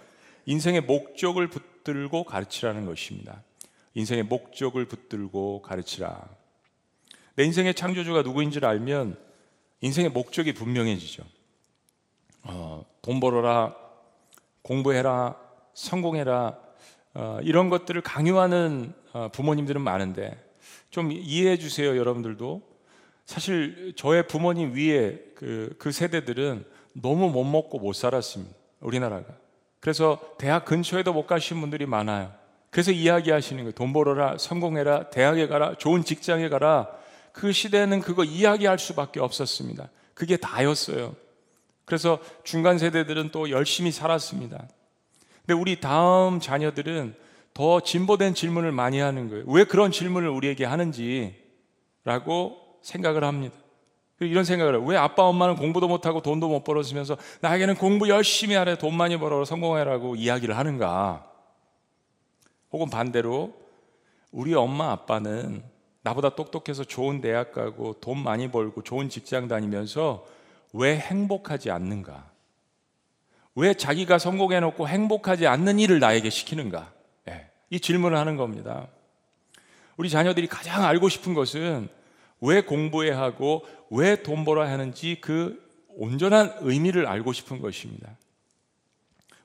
인생의 0.47 0.81
목적을 0.81 1.47
붙들고 1.47 2.23
가르치라는 2.23 2.87
것입니다. 2.87 3.43
인생의 3.93 4.23
목적을 4.23 4.85
붙들고 4.85 5.61
가르치라. 5.61 6.27
내 7.35 7.43
인생의 7.43 7.75
창조주가 7.75 8.23
누구인지를 8.23 8.67
알면 8.67 9.15
인생의 9.81 10.09
목적이 10.09 10.53
분명해지죠. 10.53 11.23
어, 12.43 12.83
돈 13.03 13.19
벌어라, 13.19 13.75
공부해라, 14.63 15.50
성공해라 15.73 16.57
어, 17.13 17.39
이런 17.43 17.69
것들을 17.69 18.01
강요하는 18.01 18.93
어, 19.13 19.29
부모님들은 19.31 19.81
많은데 19.81 20.37
좀 20.89 21.11
이해해 21.11 21.57
주세요 21.57 21.97
여러분들도 21.97 22.61
사실 23.25 23.93
저의 23.95 24.27
부모님 24.27 24.75
위에 24.75 25.19
그, 25.35 25.75
그 25.77 25.91
세대들은 25.91 26.65
너무 26.93 27.29
못 27.29 27.43
먹고 27.43 27.79
못 27.79 27.93
살았습니다 27.93 28.53
우리나라가 28.79 29.25
그래서 29.79 30.19
대학 30.37 30.65
근처에도 30.65 31.13
못 31.13 31.27
가신 31.27 31.59
분들이 31.59 31.85
많아요 31.85 32.41
그래서 32.71 32.91
이야기하시는 32.91 33.63
거예요. 33.63 33.73
돈 33.73 33.93
벌어라, 33.93 34.37
성공해라, 34.37 35.09
대학에 35.09 35.47
가라, 35.47 35.75
좋은 35.77 36.03
직장에 36.03 36.47
가라. 36.49 36.87
그 37.33 37.51
시대는 37.51 37.99
그거 37.99 38.23
이야기할 38.23 38.79
수밖에 38.79 39.19
없었습니다. 39.19 39.89
그게 40.13 40.37
다였어요. 40.37 41.15
그래서 41.85 42.19
중간 42.43 42.77
세대들은 42.77 43.31
또 43.31 43.49
열심히 43.49 43.91
살았습니다. 43.91 44.67
근데 45.51 45.59
우리 45.59 45.81
다음 45.81 46.39
자녀들은 46.39 47.13
더 47.53 47.81
진보된 47.81 48.35
질문을 48.35 48.71
많이 48.71 48.99
하는 48.99 49.29
거예요. 49.29 49.43
왜 49.47 49.65
그런 49.65 49.91
질문을 49.91 50.29
우리에게 50.29 50.63
하는지라고 50.63 51.35
생각을 52.81 53.25
합니다. 53.25 53.57
이런 54.21 54.45
생각을 54.45 54.75
해요. 54.75 54.85
왜 54.85 54.95
아빠 54.95 55.23
엄마는 55.23 55.57
공부도 55.57 55.89
못하고 55.89 56.21
돈도 56.21 56.47
못 56.47 56.63
벌었으면서 56.63 57.17
나에게는 57.41 57.75
공부 57.75 58.07
열심히 58.07 58.55
하래 58.55 58.77
돈 58.77 58.95
많이 58.95 59.17
벌어 59.17 59.43
성공해라고 59.43 60.15
이야기를 60.15 60.57
하는가? 60.57 61.29
혹은 62.71 62.89
반대로 62.89 63.53
우리 64.31 64.53
엄마 64.53 64.91
아빠는 64.91 65.65
나보다 66.01 66.35
똑똑해서 66.35 66.85
좋은 66.85 67.19
대학 67.19 67.51
가고 67.51 67.99
돈 67.99 68.23
많이 68.23 68.49
벌고 68.49 68.83
좋은 68.83 69.09
직장 69.09 69.49
다니면서 69.49 70.25
왜 70.71 70.97
행복하지 70.97 71.71
않는가? 71.71 72.30
왜 73.55 73.73
자기가 73.73 74.17
성공해놓고 74.17 74.87
행복하지 74.87 75.47
않는 75.47 75.79
일을 75.79 75.99
나에게 75.99 76.29
시키는가? 76.29 76.93
네, 77.25 77.49
이 77.69 77.79
질문을 77.79 78.17
하는 78.17 78.37
겁니다. 78.37 78.87
우리 79.97 80.09
자녀들이 80.09 80.47
가장 80.47 80.85
알고 80.85 81.09
싶은 81.09 81.33
것은 81.33 81.89
왜 82.39 82.61
공부해야 82.61 83.19
하고 83.19 83.65
왜 83.89 84.23
돈 84.23 84.45
벌어야 84.45 84.71
하는지 84.71 85.17
그 85.21 85.61
온전한 85.89 86.53
의미를 86.61 87.05
알고 87.05 87.33
싶은 87.33 87.59
것입니다. 87.61 88.17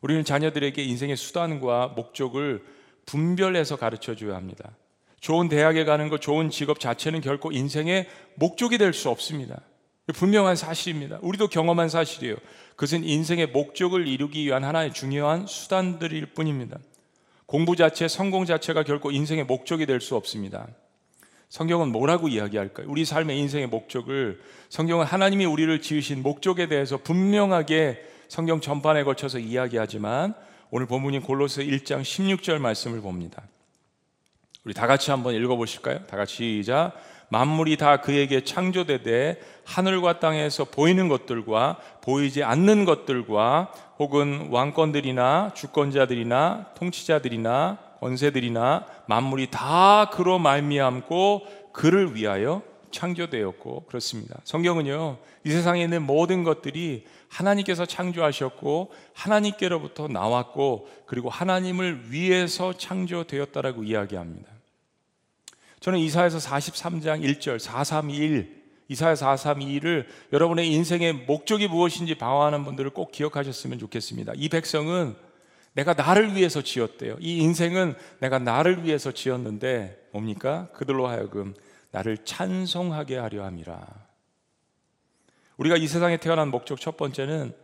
우리는 0.00 0.24
자녀들에게 0.24 0.82
인생의 0.82 1.16
수단과 1.16 1.88
목적을 1.88 2.64
분별해서 3.06 3.76
가르쳐 3.76 4.14
줘야 4.14 4.36
합니다. 4.36 4.70
좋은 5.20 5.48
대학에 5.48 5.84
가는 5.84 6.08
것, 6.08 6.20
좋은 6.20 6.50
직업 6.50 6.78
자체는 6.78 7.20
결코 7.20 7.50
인생의 7.50 8.08
목적이 8.36 8.78
될 8.78 8.92
수 8.92 9.10
없습니다. 9.10 9.60
분명한 10.12 10.56
사실입니다. 10.56 11.18
우리도 11.22 11.48
경험한 11.48 11.88
사실이에요. 11.88 12.36
그것은 12.76 13.04
인생의 13.04 13.48
목적을 13.48 14.06
이루기 14.06 14.44
위한 14.44 14.62
하나의 14.64 14.92
중요한 14.92 15.46
수단들일 15.46 16.26
뿐입니다. 16.26 16.78
공부 17.46 17.76
자체, 17.76 18.08
성공 18.08 18.44
자체가 18.44 18.82
결코 18.84 19.10
인생의 19.10 19.44
목적이 19.44 19.86
될 19.86 20.00
수 20.00 20.16
없습니다. 20.16 20.68
성경은 21.48 21.90
뭐라고 21.90 22.28
이야기할까요? 22.28 22.86
우리 22.88 23.04
삶의 23.04 23.38
인생의 23.38 23.68
목적을 23.68 24.40
성경은 24.68 25.06
하나님이 25.06 25.44
우리를 25.44 25.80
지으신 25.80 26.22
목적에 26.22 26.66
대해서 26.66 26.96
분명하게 26.98 28.04
성경 28.28 28.60
전반에 28.60 29.04
걸쳐서 29.04 29.38
이야기하지만 29.38 30.34
오늘 30.70 30.86
본문인 30.86 31.22
골로새 31.22 31.64
1장 31.64 32.02
16절 32.02 32.58
말씀을 32.58 33.00
봅니다. 33.00 33.42
우리 34.64 34.74
다 34.74 34.88
같이 34.88 35.12
한번 35.12 35.34
읽어 35.34 35.54
보실까요? 35.54 36.04
다 36.06 36.16
같이 36.16 36.34
시작. 36.34 36.92
만물이 37.28 37.76
다 37.76 37.98
그에게 37.98 38.44
창조되되 38.44 39.40
하늘과 39.64 40.20
땅에서 40.20 40.64
보이는 40.64 41.08
것들과 41.08 41.78
보이지 42.02 42.44
않는 42.44 42.84
것들과 42.84 43.72
혹은 43.98 44.48
왕권들이나 44.50 45.52
주권자들이나 45.54 46.66
통치자들이나 46.76 47.78
권세들이나 48.00 48.86
만물이 49.06 49.50
다 49.50 50.10
그로 50.10 50.38
말미암고 50.38 51.72
그를 51.72 52.14
위하여 52.14 52.62
창조되었고 52.90 53.84
그렇습니다. 53.86 54.40
성경은요. 54.44 55.18
이 55.44 55.50
세상에 55.50 55.82
있는 55.82 56.02
모든 56.02 56.44
것들이 56.44 57.04
하나님께서 57.28 57.84
창조하셨고 57.84 58.92
하나님께로부터 59.12 60.08
나왔고 60.08 60.88
그리고 61.06 61.28
하나님을 61.28 62.12
위해서 62.12 62.72
창조되었다라고 62.72 63.84
이야기합니다. 63.84 64.55
저는 65.86 66.00
이사에서 66.00 66.38
43장 66.38 67.22
1절 67.22 67.60
431 67.60 68.64
이사야 68.88 69.14
432를 69.14 70.04
여러분의 70.32 70.68
인생의 70.72 71.12
목적이 71.12 71.68
무엇인지 71.68 72.16
방황하는 72.16 72.64
분들을 72.64 72.90
꼭 72.90 73.12
기억하셨으면 73.12 73.78
좋겠습니다. 73.78 74.32
이 74.34 74.48
백성은 74.48 75.14
내가 75.74 75.94
나를 75.94 76.34
위해서 76.34 76.60
지었대요. 76.60 77.18
이 77.20 77.38
인생은 77.38 77.94
내가 78.18 78.40
나를 78.40 78.82
위해서 78.82 79.12
지었는데 79.12 80.08
뭡니까? 80.10 80.70
그들로 80.72 81.06
하여금 81.06 81.54
나를 81.92 82.18
찬송하게 82.24 83.18
하려 83.18 83.44
함이라. 83.44 83.86
우리가 85.56 85.76
이 85.76 85.86
세상에 85.86 86.16
태어난 86.16 86.48
목적 86.48 86.80
첫 86.80 86.96
번째는 86.96 87.54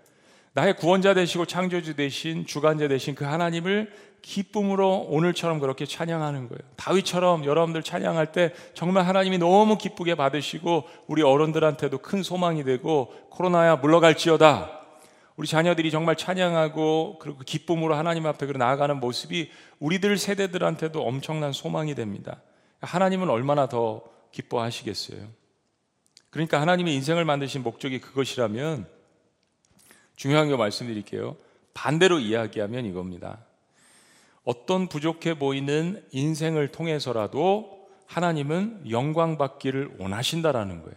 나의 0.53 0.77
구원자 0.77 1.13
되시고 1.15 1.47
창조주 1.47 1.97
되신 1.97 2.47
주관자 2.47 2.87
되신 2.87 3.17
그 3.17 3.25
하나님을 3.25 3.93
기쁨으로 4.23 5.07
오늘처럼 5.11 5.59
그렇게 5.59 5.85
찬양하는 5.85 6.49
거예요. 6.49 6.61
다윗처럼 6.77 7.45
여러분들 7.45 7.83
찬양할 7.83 8.33
때 8.33 8.55
정말 8.73 9.07
하나님이 9.07 9.39
너무 9.39 9.77
기쁘게 9.77 10.15
받으시고 10.15 10.85
우리 11.09 11.23
어른들한테도 11.23 11.99
큰 11.99 12.23
소망이 12.23 12.65
되고 12.65 13.13
코로나야 13.31 13.77
물러갈지어다. 13.77 14.81
우리 15.37 15.49
자녀들이 15.49 15.91
정말 15.91 16.17
찬양하고 16.17 17.19
그리고 17.21 17.41
기쁨으로 17.41 17.95
하나님 17.95 18.27
앞에 18.27 18.47
나아가는 18.47 18.99
모습이 19.01 19.51
우리들 19.81 20.17
세대들한테도 20.17 21.03
엄청난 21.03 21.53
소망이 21.53 21.95
됩니다. 21.95 22.41
하나님은 22.81 23.29
얼마나 23.29 23.69
더 23.69 24.03
기뻐하시겠어요. 24.31 25.21
그러니까 26.31 26.61
하나님의 26.61 26.95
인생을 26.95 27.25
만드신 27.25 27.63
목적이 27.63 28.01
그것이라면 28.01 28.87
중요한 30.17 30.49
거 30.49 30.57
말씀드릴게요. 30.57 31.37
반대로 31.75 32.19
이야기하면 32.19 32.87
이겁니다. 32.87 33.39
어떤 34.45 34.89
부족해 34.89 35.35
보이는 35.39 36.03
인생을 36.11 36.69
통해서라도 36.69 37.83
하나님은 38.07 38.91
영광 38.91 39.39
받기를 39.39 39.93
원하신다라는 39.99 40.83
거예요. 40.83 40.97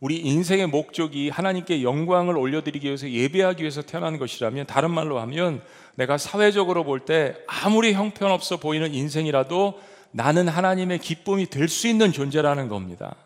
우리 0.00 0.18
인생의 0.18 0.66
목적이 0.66 1.30
하나님께 1.30 1.82
영광을 1.82 2.36
올려드리기 2.36 2.86
위해서 2.86 3.08
예배하기 3.08 3.62
위해서 3.62 3.80
태어난 3.80 4.18
것이라면 4.18 4.66
다른 4.66 4.90
말로 4.90 5.18
하면 5.20 5.62
내가 5.94 6.18
사회적으로 6.18 6.84
볼 6.84 7.06
때 7.06 7.36
아무리 7.46 7.94
형편없어 7.94 8.58
보이는 8.58 8.92
인생이라도 8.92 9.80
나는 10.10 10.48
하나님의 10.48 10.98
기쁨이 10.98 11.46
될 11.46 11.68
수 11.68 11.88
있는 11.88 12.12
존재라는 12.12 12.68
겁니다. 12.68 13.16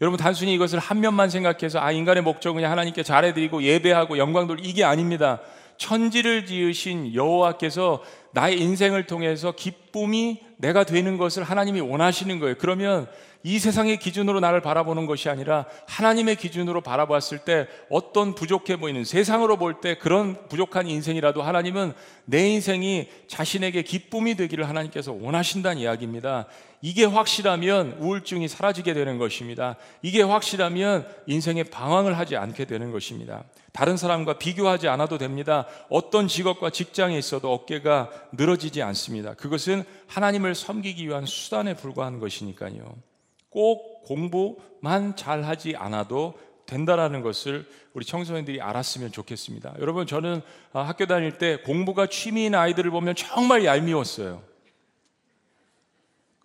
여러분 0.00 0.18
단순히 0.18 0.54
이것을 0.54 0.80
한 0.80 0.98
면만 1.00 1.30
생각해서 1.30 1.78
아 1.78 1.92
인간의 1.92 2.24
목적은 2.24 2.56
그냥 2.56 2.72
하나님께 2.72 3.04
잘해드리고 3.04 3.62
예배하고 3.62 4.18
영광 4.18 4.48
돌 4.48 4.58
이게 4.64 4.82
아닙니다. 4.82 5.40
천지를 5.76 6.46
지으신 6.46 7.14
여호와께서 7.14 8.02
나의 8.32 8.60
인생을 8.60 9.06
통해서 9.06 9.52
기쁨이 9.52 10.40
내가 10.56 10.84
되는 10.84 11.16
것을 11.16 11.44
하나님이 11.44 11.80
원하시는 11.80 12.38
거예요. 12.40 12.56
그러면 12.58 13.08
이 13.46 13.58
세상의 13.58 13.98
기준으로 13.98 14.40
나를 14.40 14.62
바라보는 14.62 15.04
것이 15.04 15.28
아니라 15.28 15.66
하나님의 15.86 16.36
기준으로 16.36 16.80
바라봤을 16.80 17.40
때 17.44 17.68
어떤 17.90 18.34
부족해 18.34 18.76
보이는 18.76 19.04
세상으로 19.04 19.58
볼 19.58 19.74
때 19.82 19.98
그런 19.98 20.48
부족한 20.48 20.86
인생이라도 20.86 21.42
하나님은 21.42 21.92
내 22.24 22.48
인생이 22.48 23.08
자신에게 23.28 23.82
기쁨이 23.82 24.34
되기를 24.34 24.66
하나님께서 24.66 25.12
원하신다는 25.12 25.82
이야기입니다. 25.82 26.46
이게 26.80 27.04
확실하면 27.04 27.96
우울증이 27.98 28.48
사라지게 28.48 28.94
되는 28.94 29.18
것입니다. 29.18 29.76
이게 30.00 30.22
확실하면 30.22 31.06
인생에 31.26 31.64
방황을 31.64 32.16
하지 32.18 32.36
않게 32.36 32.64
되는 32.64 32.92
것입니다. 32.92 33.44
다른 33.72 33.96
사람과 33.98 34.38
비교하지 34.38 34.88
않아도 34.88 35.18
됩니다. 35.18 35.66
어떤 35.90 36.28
직업과 36.28 36.70
직장에 36.70 37.18
있어도 37.18 37.52
어깨가 37.52 38.10
늘어지지 38.32 38.80
않습니다. 38.80 39.34
그것은 39.34 39.84
하나님을 40.06 40.54
섬기기 40.54 41.06
위한 41.08 41.26
수단에 41.26 41.74
불과한 41.74 42.20
것이니까요. 42.20 43.13
꼭 43.54 44.02
공부만 44.02 45.14
잘하지 45.14 45.76
않아도 45.76 46.34
된다라는 46.66 47.22
것을 47.22 47.64
우리 47.92 48.04
청소년들이 48.04 48.60
알았으면 48.60 49.12
좋겠습니다. 49.12 49.74
여러분 49.78 50.08
저는 50.08 50.42
아, 50.72 50.80
학교 50.80 51.06
다닐 51.06 51.38
때 51.38 51.58
공부가 51.58 52.08
취미인 52.08 52.56
아이들을 52.56 52.90
보면 52.90 53.14
정말 53.14 53.64
얄미웠어요. 53.64 54.42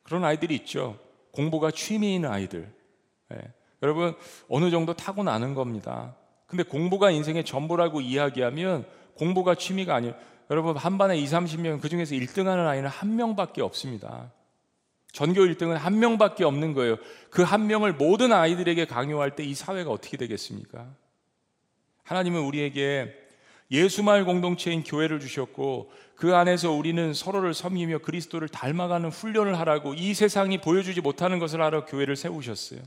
그런 0.03 0.23
아이들이 0.23 0.53
있죠. 0.55 0.99
공부가 1.31 1.71
취미인 1.71 2.25
아이들. 2.25 2.71
네. 3.29 3.37
여러분 3.81 4.15
어느 4.47 4.69
정도 4.69 4.93
타고 4.93 5.23
나는 5.23 5.55
겁니다. 5.55 6.15
근데 6.45 6.61
공부가 6.61 7.09
인생의 7.09 7.43
전부라고 7.43 8.01
이야기하면 8.01 8.85
공부가 9.15 9.55
취미가 9.55 9.95
아니에요. 9.95 10.13
여러분 10.51 10.77
한 10.77 10.99
반에 10.99 11.17
2, 11.17 11.25
30명 11.25 11.81
그 11.81 11.89
중에서 11.89 12.13
1등하는 12.13 12.67
아이는 12.67 12.87
한 12.87 13.15
명밖에 13.15 13.63
없습니다. 13.63 14.31
전교 15.11 15.41
1등은 15.41 15.73
한 15.75 15.99
명밖에 15.99 16.43
없는 16.43 16.73
거예요. 16.73 16.97
그 17.31 17.43
한 17.43 17.67
명을 17.67 17.93
모든 17.93 18.31
아이들에게 18.31 18.85
강요할 18.85 19.35
때 19.35 19.43
이 19.43 19.53
사회가 19.55 19.89
어떻게 19.89 20.17
되겠습니까? 20.17 20.87
하나님은 22.03 22.41
우리에게 22.41 23.13
예수말 23.71 24.25
공동체인 24.25 24.83
교회를 24.83 25.19
주셨고 25.19 25.91
그 26.15 26.35
안에서 26.35 26.71
우리는 26.71 27.13
서로를 27.13 27.53
섬기며 27.53 27.99
그리스도를 27.99 28.49
닮아가는 28.49 29.09
훈련을 29.09 29.59
하라고 29.59 29.93
이 29.93 30.13
세상이 30.13 30.59
보여주지 30.59 31.01
못하는 31.01 31.37
것을 31.39 31.61
하러 31.61 31.85
교회를 31.85 32.15
세우셨어요. 32.15 32.81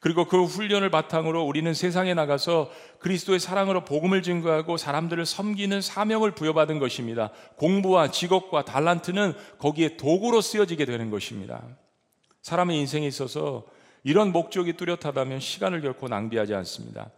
그리고 0.00 0.26
그 0.26 0.44
훈련을 0.44 0.90
바탕으로 0.90 1.44
우리는 1.44 1.72
세상에 1.72 2.14
나가서 2.14 2.70
그리스도의 3.00 3.40
사랑으로 3.40 3.84
복음을 3.84 4.22
증거하고 4.22 4.76
사람들을 4.76 5.24
섬기는 5.24 5.80
사명을 5.80 6.32
부여받은 6.32 6.78
것입니다. 6.78 7.30
공부와 7.56 8.10
직업과 8.10 8.64
달란트는 8.64 9.34
거기에 9.58 9.96
도구로 9.96 10.40
쓰여지게 10.40 10.84
되는 10.84 11.10
것입니다. 11.10 11.62
사람의 12.42 12.78
인생에 12.78 13.06
있어서 13.06 13.64
이런 14.04 14.30
목적이 14.30 14.74
뚜렷하다면 14.74 15.40
시간을 15.40 15.80
결코 15.80 16.08
낭비하지 16.08 16.54
않습니다. 16.54 17.10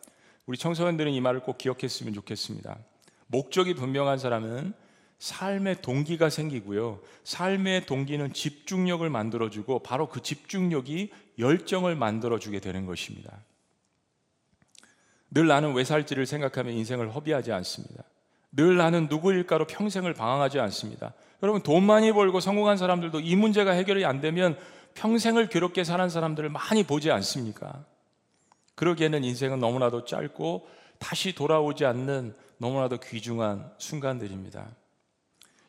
우리 0.47 0.57
청소년들은 0.57 1.13
이 1.13 1.21
말을 1.21 1.41
꼭 1.41 1.59
기억했으면 1.59 2.15
좋겠습니다. 2.15 2.79
목적이 3.27 3.75
분명한 3.75 4.19
사람은 4.19 4.73
삶의 5.19 5.83
동기가 5.83 6.31
생기고요. 6.31 7.01
삶의 7.25 7.87
동기는 7.87 8.33
집중력을 8.33 9.09
만들어주고 9.11 9.81
바로 9.81 10.09
그 10.09 10.23
집중력이 10.23 11.11
열정을 11.39 11.95
만들어주게 11.95 12.61
되는 12.61 12.87
것입니다. 12.87 13.39
늘 15.31 15.47
나는 15.47 15.75
왜 15.75 15.85
살지를 15.85 16.27
생각하며 16.27 16.71
인생을 16.71 17.15
허비하지 17.15 17.53
않습니다. 17.53 18.03
늘 18.53 18.77
나는 18.77 19.09
누구일까로 19.09 19.67
평생을 19.67 20.15
방황하지 20.15 20.59
않습니다. 20.61 21.13
여러분 21.43 21.63
돈 21.63 21.85
많이 21.85 22.13
벌고 22.13 22.41
성공한 22.41 22.77
사람들도 22.77 23.21
이 23.21 23.37
문제가 23.37 23.73
해결이 23.73 24.05
안 24.05 24.21
되면 24.21 24.59
평생을 24.95 25.49
괴롭게 25.49 25.85
사는 25.85 26.09
사람들을 26.09 26.49
많이 26.49 26.83
보지 26.83 27.11
않습니까? 27.11 27.85
그러기에는 28.75 29.23
인생은 29.23 29.61
너무나도 29.61 30.05
짧고 30.05 30.69
다시 30.99 31.35
돌아오지 31.35 31.85
않는 31.85 32.35
너무나도 32.57 32.99
귀중한 33.01 33.71
순간들입니다. 33.79 34.67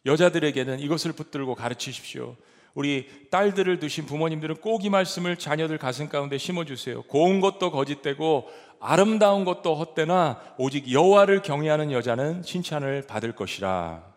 여자들에게는 0.05 0.79
이것을 0.79 1.11
붙들고 1.11 1.55
가르치십시오. 1.55 2.35
우리 2.79 3.09
딸들을 3.29 3.79
두신 3.79 4.05
부모님들은 4.05 4.55
꼭 4.61 4.85
이 4.85 4.89
말씀을 4.89 5.35
자녀들 5.35 5.77
가슴 5.77 6.07
가운데 6.07 6.37
심어주세요. 6.37 7.01
고운 7.03 7.41
것도 7.41 7.71
거짓되고 7.71 8.49
아름다운 8.79 9.43
것도 9.43 9.75
헛되나 9.75 10.39
오직 10.57 10.89
여호와를 10.89 11.41
경외하는 11.41 11.91
여자는 11.91 12.43
칭찬을 12.43 13.01
받을 13.05 13.33
것이라. 13.33 14.07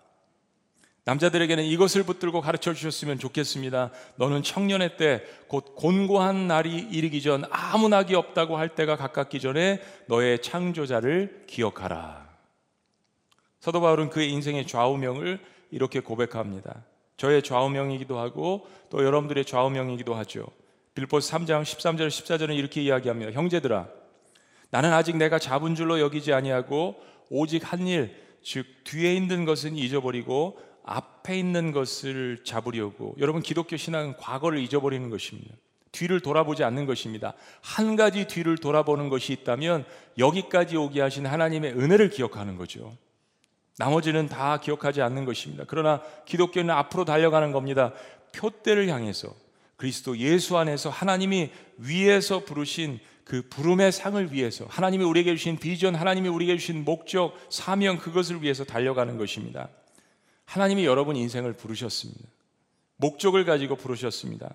남자들에게는 1.05 1.65
이것을 1.65 2.05
붙들고 2.05 2.41
가르쳐 2.41 2.73
주셨으면 2.73 3.19
좋겠습니다. 3.19 3.91
너는 4.15 4.45
청년의 4.45 4.97
때 4.97 5.25
곧 5.49 5.75
곤고한 5.75 6.47
날이 6.47 6.79
이르기 6.79 7.21
전 7.21 7.43
아무 7.51 7.89
낙이 7.89 8.15
없다고 8.15 8.57
할 8.57 8.77
때가 8.77 8.95
가깝기 8.95 9.41
전에 9.41 9.83
너의 10.07 10.41
창조자를 10.41 11.47
기억하라. 11.49 12.31
사도 13.59 13.81
바울은 13.81 14.11
그의 14.11 14.31
인생의 14.31 14.69
좌우명을 14.69 15.41
이렇게 15.73 15.99
고백합니다. 15.99 16.85
저의 17.23 17.43
좌우명이기도 17.43 18.19
하고 18.19 18.67
또 18.91 19.05
여러분들의 19.05 19.45
좌우명이기도 19.45 20.15
하죠. 20.15 20.47
빌보스 20.95 21.33
3장 21.33 21.63
13절 21.63 22.09
14절은 22.09 22.57
이렇게 22.57 22.83
이야기합니다. 22.83 23.33
형제들아 23.33 23.89
나는 24.71 24.93
아직 24.93 25.17
내가 25.17 25.39
잡은 25.39 25.75
줄로 25.75 26.01
여기지 26.01 26.33
아니하고 26.33 26.97
오직 27.31 27.73
한 27.73 27.87
일 27.87 28.23
즉 28.43 28.67
뒤에 28.85 29.15
있는 29.15 29.45
것은 29.45 29.77
잊어버리고 29.77 30.59
앞에 30.85 31.39
있는 31.39 31.71
것을 31.71 32.43
잡으려고 32.45 33.15
여러분 33.19 33.41
기독교 33.41 33.77
신앙은 33.77 34.17
과거를 34.17 34.59
잊어버리는 34.59 35.09
것입니다. 35.11 35.55
뒤를 35.93 36.21
돌아보지 36.21 36.65
않는 36.65 36.87
것입니다. 36.87 37.35
한 37.61 37.97
가지 37.97 38.27
뒤를 38.27 38.57
돌아보는 38.59 39.11
것이 39.11 39.33
있다면 39.33 39.85
여기까지 40.19 40.77
오게 40.77 41.01
하신 41.01 41.27
하나님의 41.27 41.75
은혜를 41.75 42.11
기억하는 42.11 42.57
거죠. 42.57 42.93
나머지는 43.83 44.29
다 44.29 44.61
기억하지 44.61 45.03
않는 45.03 45.25
것입니다. 45.25 45.65
그러나 45.67 46.01
기독교는 46.25 46.71
앞으로 46.73 47.05
달려가는 47.05 47.51
겁니다. 47.51 47.93
표대를 48.33 48.89
향해서 48.89 49.35
그리스도 49.77 50.17
예수 50.19 50.57
안에서 50.57 50.89
하나님이 50.89 51.51
위에서 51.79 52.45
부르신 52.45 53.01
그 53.25 53.43
부름의 53.51 53.91
상을 53.91 54.33
위해서 54.33 54.67
하나님이 54.69 55.05
우리에게 55.05 55.35
주신 55.35 55.59
비전, 55.59 55.97
하나님이 55.97 56.29
우리에게 56.29 56.59
주신 56.59 56.85
목적, 56.85 57.37
사명 57.51 57.99
그것을 57.99 58.41
위해서 58.41 58.63
달려가는 58.63 59.19
것입니다. 59.19 59.69
하나님이 60.45 60.85
여러분 60.85 61.17
인생을 61.17 61.55
부르셨습니다. 61.55 62.23
목적을 62.99 63.45
가지고 63.45 63.75
부르셨습니다. 63.75 64.55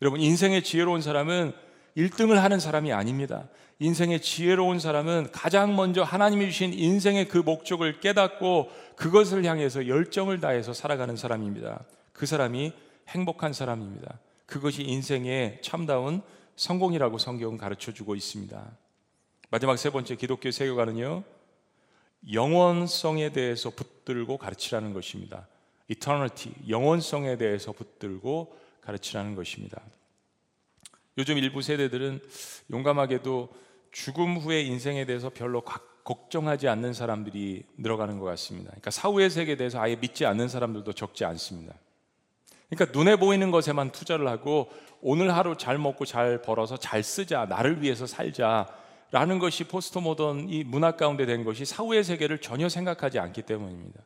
여러분, 0.00 0.20
인생의 0.20 0.62
지혜로운 0.62 1.02
사람은 1.02 1.52
1등을 1.96 2.34
하는 2.34 2.60
사람이 2.60 2.92
아닙니다. 2.92 3.48
인생의 3.80 4.20
지혜로운 4.20 4.78
사람은 4.78 5.32
가장 5.32 5.74
먼저 5.74 6.02
하나님이 6.02 6.46
주신 6.46 6.74
인생의 6.74 7.28
그 7.28 7.38
목적을 7.38 8.00
깨닫고 8.00 8.70
그것을 8.94 9.44
향해서 9.44 9.88
열정을 9.88 10.40
다해서 10.40 10.74
살아가는 10.74 11.16
사람입니다. 11.16 11.82
그 12.12 12.26
사람이 12.26 12.72
행복한 13.08 13.54
사람입니다. 13.54 14.18
그것이 14.44 14.82
인생의 14.82 15.60
참다운 15.62 16.20
성공이라고 16.56 17.16
성경은 17.16 17.56
가르쳐 17.56 17.92
주고 17.92 18.14
있습니다. 18.14 18.70
마지막 19.48 19.78
세 19.78 19.88
번째 19.88 20.14
기독교 20.14 20.50
세계관은요, 20.50 21.24
영원성에 22.32 23.32
대해서 23.32 23.70
붙들고 23.70 24.36
가르치라는 24.36 24.92
것입니다. 24.92 25.48
eternity, 25.88 26.54
영원성에 26.68 27.38
대해서 27.38 27.72
붙들고 27.72 28.54
가르치라는 28.82 29.34
것입니다. 29.34 29.80
요즘 31.16 31.38
일부 31.38 31.62
세대들은 31.62 32.20
용감하게도 32.70 33.69
죽음 33.90 34.36
후의 34.36 34.66
인생에 34.66 35.04
대해서 35.04 35.30
별로 35.30 35.62
걱정하지 36.04 36.68
않는 36.68 36.92
사람들이 36.92 37.64
늘어가는 37.76 38.18
것 38.18 38.24
같습니다. 38.26 38.70
그러니까 38.70 38.90
사후의 38.90 39.30
세계에 39.30 39.56
대해서 39.56 39.80
아예 39.80 39.96
믿지 39.96 40.24
않는 40.26 40.48
사람들도 40.48 40.92
적지 40.92 41.24
않습니다. 41.24 41.74
그러니까 42.68 42.96
눈에 42.96 43.16
보이는 43.16 43.50
것에만 43.50 43.90
투자를 43.90 44.28
하고 44.28 44.70
오늘 45.00 45.34
하루 45.34 45.56
잘 45.56 45.78
먹고 45.78 46.04
잘 46.04 46.40
벌어서 46.42 46.76
잘 46.76 47.02
쓰자, 47.02 47.46
나를 47.46 47.82
위해서 47.82 48.06
살자, 48.06 48.66
라는 49.10 49.40
것이 49.40 49.64
포스트 49.64 49.98
모던 49.98 50.48
이 50.50 50.62
문화 50.62 50.92
가운데 50.92 51.26
된 51.26 51.42
것이 51.42 51.64
사후의 51.64 52.04
세계를 52.04 52.40
전혀 52.40 52.68
생각하지 52.68 53.18
않기 53.18 53.42
때문입니다. 53.42 54.00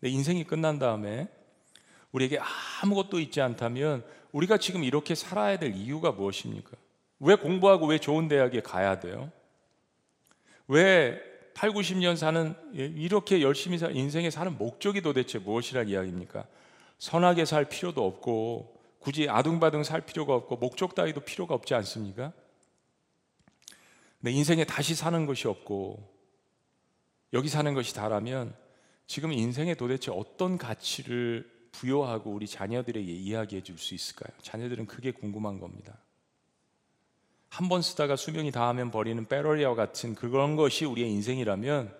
내 0.00 0.08
인생이 0.08 0.44
끝난 0.44 0.78
다음에 0.78 1.28
우리에게 2.10 2.40
아무것도 2.82 3.20
있지 3.20 3.40
않다면 3.40 4.04
우리가 4.32 4.58
지금 4.58 4.82
이렇게 4.82 5.14
살아야 5.14 5.58
될 5.58 5.74
이유가 5.74 6.10
무엇입니까? 6.10 6.70
왜 7.20 7.34
공부하고 7.34 7.86
왜 7.86 7.98
좋은 7.98 8.28
대학에 8.28 8.60
가야 8.60 9.00
돼요? 9.00 9.30
왜 10.68 11.20
8, 11.54 11.70
90년 11.70 12.16
사는 12.16 12.54
이렇게 12.72 13.40
열심히 13.40 13.78
사 13.78 13.88
인생에 13.88 14.30
사는 14.30 14.56
목적이 14.58 15.00
도대체 15.00 15.38
무엇이란 15.38 15.88
이야기입니까? 15.88 16.46
선하게 16.98 17.44
살 17.46 17.66
필요도 17.66 18.04
없고 18.04 18.76
굳이 18.98 19.28
아둥바둥 19.28 19.82
살 19.84 20.02
필요가 20.02 20.34
없고 20.34 20.56
목적 20.56 20.94
따위도 20.94 21.20
필요가 21.20 21.54
없지 21.54 21.74
않습니까? 21.74 22.32
내 24.20 24.30
인생에 24.32 24.64
다시 24.64 24.94
사는 24.94 25.24
것이 25.24 25.48
없고 25.48 26.14
여기 27.32 27.48
사는 27.48 27.72
것이 27.72 27.94
다라면 27.94 28.54
지금 29.06 29.32
인생에 29.32 29.74
도대체 29.74 30.10
어떤 30.10 30.58
가치를 30.58 31.48
부여하고 31.72 32.30
우리 32.32 32.46
자녀들에게 32.46 33.10
이야기해 33.10 33.62
줄 33.62 33.78
수 33.78 33.94
있을까요? 33.94 34.36
자녀들은 34.42 34.86
그게 34.86 35.10
궁금한 35.10 35.58
겁니다. 35.60 35.98
한 37.48 37.68
번 37.68 37.82
쓰다가 37.82 38.16
수명이 38.16 38.50
다하면 38.50 38.90
버리는 38.90 39.24
빼러리와 39.26 39.74
같은 39.74 40.14
그런 40.14 40.56
것이 40.56 40.84
우리의 40.84 41.10
인생이라면 41.10 41.94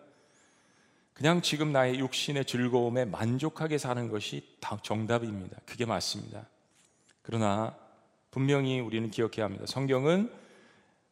그냥 1.15 1.41
지금 1.41 1.73
나의 1.73 1.99
육신의 1.99 2.45
즐거움에 2.45 3.07
만족하게 3.07 3.79
사는 3.79 4.11
것이 4.11 4.47
정답입니다. 4.83 5.59
그게 5.65 5.87
맞습니다. 5.87 6.47
그러나 7.23 7.75
분명히 8.31 8.81
우리는 8.81 9.11
기억해야 9.11 9.47
합니다. 9.47 9.65
성경은 9.67 10.31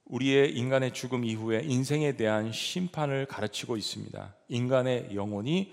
우리의 0.05 0.55
인간의 0.55 0.93
죽음 0.93 1.25
이후에 1.25 1.63
인생에 1.65 2.17
대한 2.17 2.53
심판을 2.53 3.25
가르치고 3.25 3.79
있습니다. 3.79 4.35
인간의 4.49 5.15
영혼이 5.15 5.73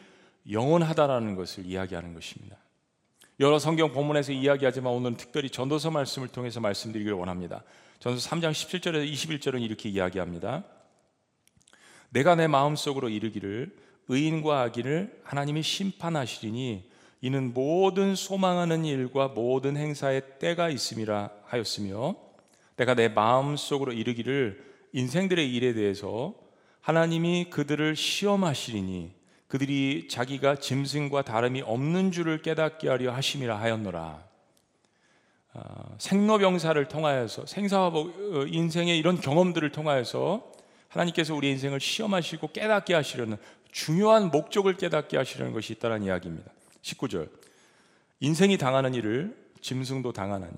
영원하다라는 0.49 1.35
것을 1.35 1.65
이야기하는 1.65 2.13
것입니다. 2.13 2.55
여러 3.41 3.59
성경 3.59 3.91
본문에서 3.91 4.31
이야기하지만 4.31 4.93
오늘은 4.93 5.17
특별히 5.17 5.49
전도서 5.49 5.91
말씀을 5.91 6.29
통해서 6.29 6.61
말씀드리기를 6.61 7.17
원합니다. 7.17 7.63
전서 8.01 8.27
3장 8.31 8.49
17절에서 8.49 9.13
21절은 9.13 9.61
이렇게 9.61 9.87
이야기합니다. 9.87 10.63
내가 12.09 12.33
내 12.33 12.47
마음속으로 12.47 13.09
이르기를 13.09 13.77
의인과 14.07 14.59
악인을 14.61 15.21
하나님이 15.23 15.61
심판하시리니 15.61 16.89
이는 17.21 17.53
모든 17.53 18.15
소망하는 18.15 18.85
일과 18.85 19.27
모든 19.27 19.77
행사의 19.77 20.39
때가 20.39 20.69
있음이라 20.69 21.29
하였으며 21.45 22.15
내가 22.75 22.95
내 22.95 23.07
마음속으로 23.07 23.93
이르기를 23.93 24.65
인생들의 24.93 25.53
일에 25.53 25.75
대해서 25.75 26.33
하나님이 26.81 27.51
그들을 27.51 27.95
시험하시리니 27.95 29.11
그들이 29.47 30.07
자기가 30.09 30.55
짐승과 30.55 31.21
다름이 31.21 31.61
없는 31.61 32.11
줄을 32.11 32.41
깨닫게 32.41 32.89
하려 32.89 33.13
하심이라 33.13 33.59
하였노라. 33.59 34.30
어, 35.53 35.95
생로병사를 35.97 36.87
통하여서 36.87 37.45
생사와 37.45 37.87
어, 37.87 38.09
인생의 38.47 38.97
이런 38.97 39.19
경험들을 39.19 39.71
통하여서 39.71 40.51
하나님께서 40.87 41.35
우리 41.35 41.49
인생을 41.51 41.79
시험하시고 41.79 42.51
깨닫게 42.51 42.93
하시려는 42.93 43.37
중요한 43.71 44.29
목적을 44.29 44.75
깨닫게 44.77 45.17
하시려는 45.17 45.53
것이 45.53 45.73
있다는 45.73 46.03
이야기입니다. 46.03 46.51
19절. 46.81 47.29
인생이 48.19 48.57
당하는 48.57 48.93
일을 48.93 49.35
짐승도 49.61 50.11
당하나니 50.11 50.53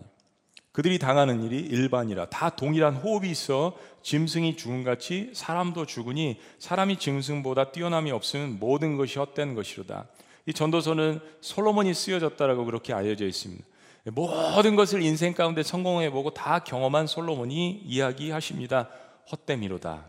그들이 0.72 0.98
당하는 0.98 1.44
일이 1.44 1.60
일반이라 1.60 2.30
다 2.30 2.50
동일한 2.50 2.96
호흡이 2.96 3.30
있어 3.30 3.78
짐승이 4.02 4.58
죽음같이 4.58 5.32
사람도 5.34 5.86
죽으니 5.86 6.40
사람이 6.58 6.98
짐승보다 6.98 7.72
뛰어남이 7.72 8.12
없으면 8.12 8.58
모든 8.60 8.98
것이 8.98 9.20
헛된 9.20 9.54
것이로다. 9.54 10.08
이 10.48 10.54
전도서는 10.54 11.22
솔로몬이 11.42 11.94
쓰여졌다라고 11.94 12.66
그렇게 12.66 12.92
알려져 12.92 13.26
있습니다. 13.26 13.64
모든 14.12 14.76
것을 14.76 15.02
인생 15.02 15.34
가운데 15.34 15.64
성공해 15.64 16.10
보고 16.10 16.34
다 16.34 16.60
경험한 16.60 17.08
솔로몬이 17.08 17.82
이야기하십니다. 17.86 18.90
헛됨이로다. 19.32 20.06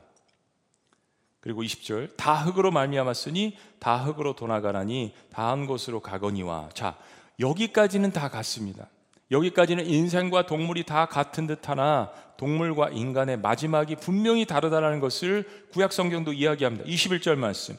그리고 1.40 1.62
20절 1.62 2.16
다 2.16 2.35
흙으로 2.42 2.70
말미암았으니 2.70 3.57
다 3.78 3.98
흙으로 3.98 4.35
돌아가라니 4.35 5.14
다한 5.30 5.66
곳으로 5.66 6.00
가거니와 6.00 6.70
자 6.72 6.96
여기까지는 7.38 8.12
다 8.12 8.28
같습니다. 8.28 8.88
여기까지는 9.30 9.87
인생과 9.87 10.46
동물이 10.46 10.85
다 10.85 11.07
같은 11.07 11.46
듯하나 11.46 12.11
동물과 12.37 12.90
인간의 12.90 13.38
마지막이 13.38 13.96
분명히 13.96 14.44
다르다는 14.44 15.00
것을 15.00 15.68
구약 15.72 15.92
성경도 15.92 16.33
이야기합니다. 16.33 16.85
21절 16.87 17.37
말씀 17.37 17.76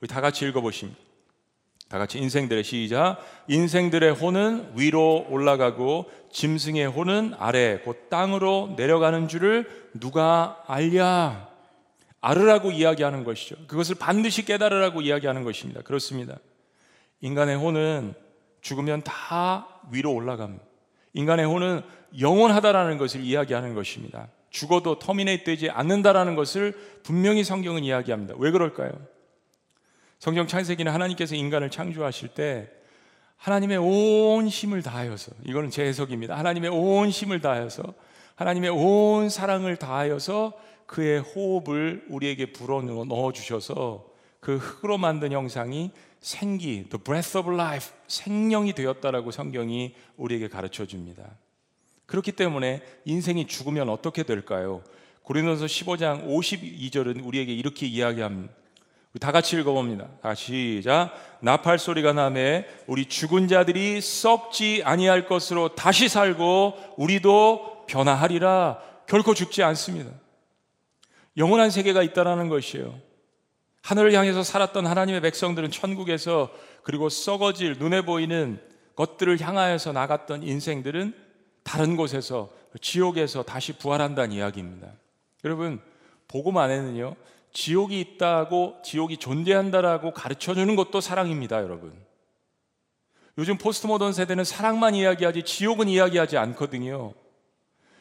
우리 0.00 0.08
다 0.08 0.20
같이 0.20 0.46
읽어보십니다. 0.46 1.07
다 1.88 1.96
같이 1.98 2.18
인생들의 2.18 2.64
시작. 2.64 3.18
인생들의 3.48 4.12
혼은 4.12 4.72
위로 4.76 5.26
올라가고 5.30 6.10
짐승의 6.30 6.86
혼은 6.86 7.34
아래 7.38 7.78
곧 7.78 8.10
땅으로 8.10 8.74
내려가는 8.76 9.26
줄을 9.28 9.88
누가 9.98 10.62
알랴? 10.66 11.48
알으라고 12.20 12.72
이야기하는 12.72 13.24
것이죠. 13.24 13.56
그것을 13.68 13.94
반드시 13.94 14.44
깨달으라고 14.44 15.00
이야기하는 15.00 15.44
것입니다. 15.44 15.80
그렇습니다. 15.82 16.36
인간의 17.20 17.56
혼은 17.56 18.14
죽으면 18.60 19.02
다 19.02 19.66
위로 19.90 20.12
올라갑니다. 20.12 20.64
인간의 21.14 21.46
혼은 21.46 21.82
영원하다라는 22.20 22.98
것을 22.98 23.22
이야기하는 23.22 23.74
것입니다. 23.74 24.28
죽어도 24.50 24.98
terminate 24.98 25.44
되지 25.44 25.70
않는다라는 25.70 26.34
것을 26.34 26.74
분명히 27.02 27.44
성경은 27.44 27.84
이야기합니다. 27.84 28.34
왜 28.38 28.50
그럴까요? 28.50 28.92
성경 30.18 30.46
창세기는 30.46 30.90
하나님께서 30.92 31.34
인간을 31.34 31.70
창조하실 31.70 32.30
때 32.30 32.68
하나님의 33.36 33.78
온 33.78 34.48
힘을 34.48 34.82
다하여서 34.82 35.32
이거는 35.46 35.70
제 35.70 35.84
해석입니다. 35.84 36.36
하나님의 36.36 36.70
온 36.70 37.08
힘을 37.08 37.40
다하여서 37.40 37.94
하나님의 38.34 38.70
온 38.70 39.28
사랑을 39.28 39.76
다하여서 39.76 40.52
그의 40.86 41.20
호흡을 41.20 42.06
우리에게 42.08 42.52
불어 42.52 42.82
넣어 42.82 43.32
주셔서 43.32 44.06
그 44.40 44.56
흙으로 44.56 44.98
만든 44.98 45.32
형상이 45.32 45.92
생기, 46.20 46.88
the 46.88 47.02
breath 47.02 47.38
of 47.38 47.52
life, 47.52 47.90
생명이 48.08 48.72
되었다라고 48.72 49.30
성경이 49.30 49.94
우리에게 50.16 50.48
가르쳐 50.48 50.86
줍니다. 50.86 51.36
그렇기 52.06 52.32
때문에 52.32 52.82
인생이 53.04 53.46
죽으면 53.46 53.88
어떻게 53.88 54.22
될까요? 54.22 54.82
고린도서 55.22 55.66
15장 55.66 56.26
52절은 56.26 57.24
우리에게 57.24 57.52
이렇게 57.52 57.86
이야기합니다. 57.86 58.52
다 59.20 59.32
같이 59.32 59.56
읽어봅니다. 59.56 60.06
다 60.22 60.34
시작. 60.34 61.12
나팔 61.40 61.78
소리가 61.78 62.12
나매 62.12 62.66
우리 62.86 63.06
죽은 63.06 63.48
자들이 63.48 64.00
썩지 64.00 64.82
아니할 64.84 65.26
것으로 65.26 65.74
다시 65.74 66.08
살고 66.08 66.74
우리도 66.96 67.86
변화하리라. 67.88 68.80
결코 69.06 69.34
죽지 69.34 69.62
않습니다. 69.62 70.10
영원한 71.36 71.70
세계가 71.70 72.02
있다라는 72.02 72.48
것이에요. 72.48 72.94
하늘을 73.82 74.12
향해서 74.12 74.42
살았던 74.42 74.86
하나님의 74.86 75.20
백성들은 75.22 75.70
천국에서 75.70 76.50
그리고 76.82 77.08
썩어질 77.08 77.76
눈에 77.78 78.02
보이는 78.02 78.60
것들을 78.96 79.40
향하여서 79.40 79.92
나갔던 79.92 80.42
인생들은 80.42 81.14
다른 81.62 81.96
곳에서 81.96 82.50
지옥에서 82.80 83.42
다시 83.42 83.78
부활한다는 83.78 84.32
이야기입니다. 84.32 84.88
여러분, 85.44 85.80
복음 86.26 86.58
안에는요. 86.58 87.14
지옥이 87.52 88.00
있다고 88.00 88.76
지옥이 88.84 89.16
존재한다라고 89.16 90.12
가르쳐 90.12 90.54
주는 90.54 90.76
것도 90.76 91.00
사랑입니다, 91.00 91.62
여러분. 91.62 91.92
요즘 93.36 93.56
포스트 93.56 93.86
모던 93.86 94.12
세대는 94.12 94.44
사랑만 94.44 94.94
이야기하지 94.94 95.44
지옥은 95.44 95.88
이야기하지 95.88 96.36
않거든요. 96.38 97.14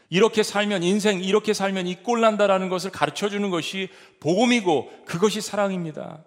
이렇게 0.09 0.41
살면 0.41 0.83
인생 0.83 1.21
이렇게 1.21 1.53
살면 1.53 1.87
이 1.87 1.95
꼴 2.01 2.21
난다라는 2.21 2.69
것을 2.69 2.91
가르쳐 2.91 3.29
주는 3.29 3.49
것이 3.49 3.89
복음이고 4.19 4.89
그것이 5.05 5.41
사랑입니다. 5.41 6.23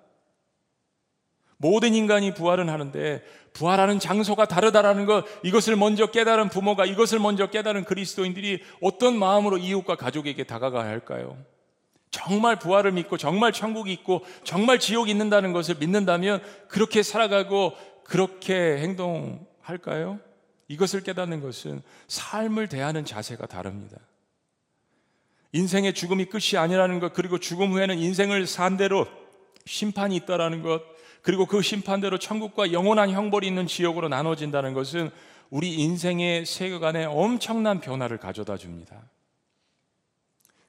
모든 1.56 1.94
인간이 1.94 2.32
부활은 2.34 2.68
하는데 2.68 3.22
부활하는 3.52 3.98
장소가 3.98 4.46
다르다라는 4.46 5.06
것 5.06 5.24
이것을 5.42 5.76
먼저 5.76 6.06
깨달은 6.06 6.48
부모가 6.48 6.86
이것을 6.86 7.18
먼저 7.18 7.48
깨달은 7.48 7.84
그리스도인들이 7.84 8.62
어떤 8.80 9.18
마음으로 9.18 9.58
이웃과 9.58 9.96
가족에게 9.96 10.44
다가가야 10.44 10.88
할까요? 10.88 11.36
정말 12.10 12.58
부활을 12.58 12.92
믿고 12.92 13.16
정말 13.16 13.52
천국이 13.52 13.92
있고 13.92 14.24
정말 14.42 14.78
지옥이 14.78 15.10
있는다는 15.10 15.52
것을 15.52 15.76
믿는다면 15.76 16.42
그렇게 16.68 17.02
살아가고 17.02 17.74
그렇게 18.04 18.78
행동할까요? 18.78 20.18
이것을 20.68 21.02
깨닫는 21.02 21.40
것은 21.40 21.82
삶을 22.08 22.68
대하는 22.68 23.04
자세가 23.04 23.46
다릅니다. 23.46 23.96
인생의 25.52 25.94
죽음이 25.94 26.26
끝이 26.26 26.56
아니라는 26.56 27.00
것, 27.00 27.12
그리고 27.12 27.38
죽음 27.38 27.72
후에는 27.72 27.98
인생을 27.98 28.46
산 28.46 28.76
대로 28.76 29.06
심판이 29.66 30.14
있다라는 30.16 30.62
것, 30.62 30.82
그리고 31.22 31.46
그 31.46 31.60
심판대로 31.60 32.18
천국과 32.18 32.72
영원한 32.72 33.10
형벌이 33.10 33.46
있는 33.46 33.66
지옥으로 33.66 34.08
나눠진다는 34.08 34.74
것은 34.74 35.10
우리 35.50 35.74
인생의 35.74 36.46
세계관에 36.46 37.04
엄청난 37.04 37.80
변화를 37.80 38.18
가져다 38.18 38.56
줍니다. 38.56 39.02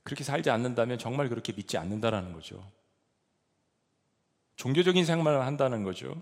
그렇게 0.03 0.23
살지 0.23 0.49
않는다면 0.49 0.97
정말 0.97 1.29
그렇게 1.29 1.53
믿지 1.53 1.77
않는다라는 1.77 2.33
거죠. 2.33 2.63
종교적인 4.55 5.05
생활을 5.05 5.45
한다는 5.45 5.83
거죠. 5.83 6.21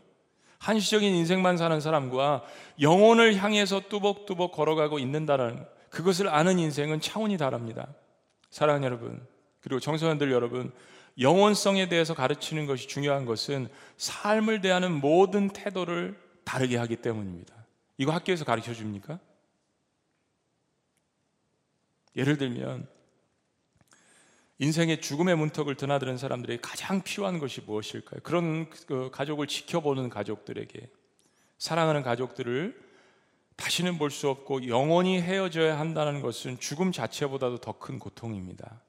한시적인 0.59 1.13
인생만 1.15 1.57
사는 1.57 1.79
사람과 1.79 2.43
영혼을 2.81 3.35
향해서 3.35 3.81
뚜벅뚜벅 3.89 4.51
걸어가고 4.51 4.99
있는다는 4.99 5.65
그것을 5.89 6.27
아는 6.27 6.59
인생은 6.59 7.01
차원이 7.01 7.37
다릅니다. 7.37 7.87
사랑하는 8.49 8.85
여러분, 8.85 9.25
그리고 9.61 9.79
청소년들 9.79 10.31
여러분, 10.31 10.71
영원성에 11.19 11.89
대해서 11.89 12.13
가르치는 12.13 12.65
것이 12.65 12.87
중요한 12.87 13.25
것은 13.25 13.69
삶을 13.97 14.61
대하는 14.61 14.91
모든 14.91 15.49
태도를 15.49 16.17
다르게 16.43 16.77
하기 16.77 16.97
때문입니다. 16.97 17.53
이거 17.97 18.11
학교에서 18.11 18.45
가르쳐 18.45 18.73
줍니까? 18.73 19.19
예를 22.15 22.37
들면 22.37 22.87
인생의 24.59 25.01
죽음의 25.01 25.37
문턱을 25.37 25.75
드나드는 25.75 26.17
사람들에게 26.17 26.61
가장 26.61 27.01
필요한 27.01 27.39
것이 27.39 27.61
무엇일까요? 27.61 28.19
그런 28.23 28.69
그 28.69 29.09
가족을 29.11 29.47
지켜보는 29.47 30.09
가족들에게 30.09 30.89
사랑하는 31.57 32.03
가족들을 32.03 32.89
다시는 33.55 33.97
볼 33.97 34.09
수 34.09 34.29
없고 34.29 34.67
영원히 34.67 35.21
헤어져야 35.21 35.79
한다는 35.79 36.21
것은 36.21 36.59
죽음 36.59 36.91
자체보다도 36.91 37.57
더 37.59 37.73
큰 37.73 37.99
고통입니다. 37.99 38.81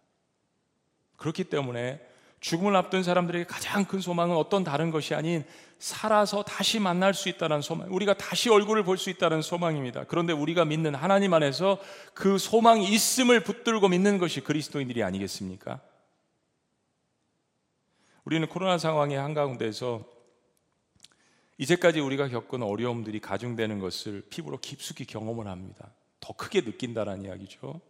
그렇기 1.17 1.45
때문에 1.45 2.01
죽음을 2.41 2.75
앞둔 2.75 3.03
사람들에게 3.03 3.45
가장 3.45 3.85
큰 3.85 4.01
소망은 4.01 4.35
어떤 4.35 4.65
다른 4.65 4.91
것이 4.91 5.15
아닌 5.15 5.45
살아서 5.79 6.43
다시 6.43 6.79
만날 6.79 7.15
수 7.15 7.29
있다는 7.29 7.63
소망, 7.63 7.93
우리가 7.93 8.15
다시 8.15 8.51
얼굴을 8.51 8.83
볼 8.85 8.97
수 8.99 9.09
있다는 9.11 9.41
소망입니다. 9.43 10.05
그런데 10.05 10.33
우리가 10.33 10.65
믿는 10.65 10.95
하나님 10.95 11.33
안에서 11.35 11.79
그 12.15 12.39
소망이 12.39 12.89
있음을 12.89 13.43
붙들고 13.43 13.89
믿는 13.89 14.19
것이 14.19 14.41
그리스도인들이 14.41 15.03
아니겠습니까? 15.03 15.81
우리는 18.25 18.47
코로나 18.49 18.79
상황의 18.79 19.19
한가운데서 19.19 20.05
이제까지 21.59 22.01
우리가 22.01 22.29
겪은 22.29 22.63
어려움들이 22.63 23.21
가중되는 23.21 23.81
것을 23.81 24.23
피부로 24.31 24.59
깊숙이 24.59 25.05
경험을 25.05 25.47
합니다. 25.47 25.91
더 26.21 26.35
크게 26.35 26.63
느낀다는 26.63 27.25
이야기죠. 27.25 27.81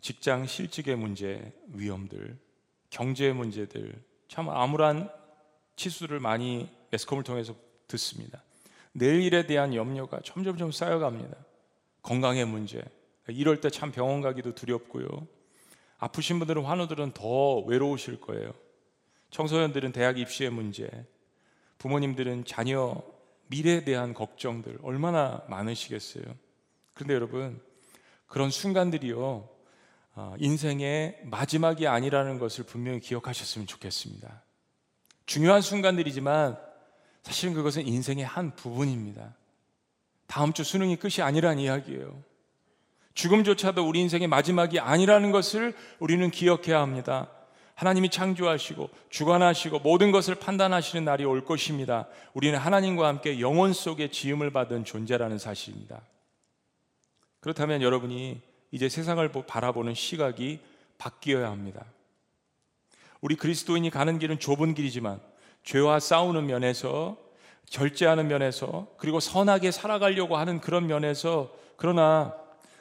직장 0.00 0.46
실직의 0.46 0.96
문제, 0.96 1.52
위험들, 1.68 2.38
경제 2.90 3.32
문제들 3.32 4.02
참 4.28 4.48
암울한 4.48 5.10
치수를 5.76 6.20
많이 6.20 6.68
매스컴을 6.90 7.24
통해서 7.24 7.54
듣습니다. 7.88 8.42
내일에 8.92 9.46
대한 9.46 9.74
염려가 9.74 10.20
점점점 10.24 10.72
쌓여갑니다. 10.72 11.36
건강의 12.02 12.44
문제. 12.46 12.82
이럴 13.28 13.60
때 13.60 13.68
참 13.70 13.92
병원 13.92 14.20
가기도 14.20 14.54
두렵고요. 14.54 15.06
아프신 15.98 16.38
분들은 16.38 16.64
환우들은 16.64 17.12
더 17.12 17.58
외로우실 17.60 18.20
거예요. 18.20 18.52
청소년들은 19.30 19.92
대학 19.92 20.18
입시의 20.18 20.50
문제, 20.50 20.88
부모님들은 21.78 22.44
자녀 22.44 23.02
미래에 23.48 23.84
대한 23.84 24.14
걱정들 24.14 24.78
얼마나 24.82 25.42
많으시겠어요. 25.48 26.24
그런데 26.94 27.14
여러분, 27.14 27.60
그런 28.26 28.50
순간들이요. 28.50 29.48
어, 30.18 30.34
인생의 30.38 31.20
마지막이 31.24 31.86
아니라는 31.86 32.38
것을 32.38 32.64
분명히 32.64 33.00
기억하셨으면 33.00 33.66
좋겠습니다. 33.66 34.42
중요한 35.26 35.60
순간들이지만 35.60 36.56
사실은 37.22 37.52
그것은 37.52 37.86
인생의 37.86 38.24
한 38.24 38.56
부분입니다. 38.56 39.34
다음 40.26 40.54
주 40.54 40.64
수능이 40.64 40.96
끝이 40.96 41.20
아니란 41.20 41.58
이야기예요. 41.58 42.18
죽음조차도 43.12 43.86
우리 43.86 44.00
인생의 44.00 44.26
마지막이 44.28 44.80
아니라는 44.80 45.32
것을 45.32 45.74
우리는 45.98 46.30
기억해야 46.30 46.80
합니다. 46.80 47.28
하나님이 47.74 48.08
창조하시고 48.08 48.88
주관하시고 49.10 49.80
모든 49.80 50.12
것을 50.12 50.34
판단하시는 50.34 51.04
날이 51.04 51.26
올 51.26 51.44
것입니다. 51.44 52.08
우리는 52.32 52.58
하나님과 52.58 53.06
함께 53.06 53.38
영원 53.38 53.74
속에 53.74 54.10
지음을 54.10 54.50
받은 54.50 54.86
존재라는 54.86 55.38
사실입니다. 55.38 56.00
그렇다면 57.40 57.82
여러분이 57.82 58.40
이제 58.70 58.88
세상을 58.88 59.28
바라보는 59.46 59.94
시각이 59.94 60.60
바뀌어야 60.98 61.50
합니다. 61.50 61.84
우리 63.20 63.36
그리스도인이 63.36 63.88
가는 63.90 64.18
길은 64.18 64.38
좁은 64.38 64.74
길이지만 64.74 65.20
죄와 65.62 66.00
싸우는 66.00 66.46
면에서 66.46 67.16
절제하는 67.68 68.28
면에서 68.28 68.86
그리고 68.98 69.20
선하게 69.20 69.70
살아가려고 69.70 70.36
하는 70.36 70.60
그런 70.60 70.86
면에서 70.86 71.52
그러나 71.76 72.34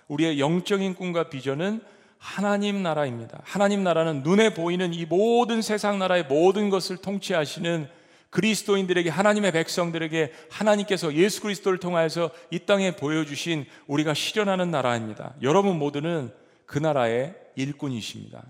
우리의 0.08 0.40
영적인 0.40 0.96
꿈과 0.96 1.30
비전은 1.30 1.82
하나님 2.18 2.82
나라입니다. 2.84 3.40
하나님 3.44 3.84
나라는 3.84 4.24
눈에 4.24 4.54
보이는 4.54 4.94
이 4.94 5.06
모든 5.06 5.62
세상 5.62 6.00
나라의 6.00 6.26
모든 6.26 6.70
것을 6.70 6.98
통치하시는 6.98 7.90
그리스도인들에게 8.36 9.10
하나님의 9.10 9.54
백성들에게 9.54 10.34
하나님께서 10.52 11.14
예수 11.14 11.42
그리스도를 11.42 11.80
통하여서 11.80 12.32
이 12.52 12.60
땅에 12.60 12.94
보여주신 12.94 13.66
우리가 13.88 14.14
실현하는 14.14 14.72
나라입니다. 14.72 15.36
여러분 15.42 15.80
모두는 15.80 16.34
그 16.66 16.78
나라의 16.78 17.34
일꾼이십니다. 17.56 18.44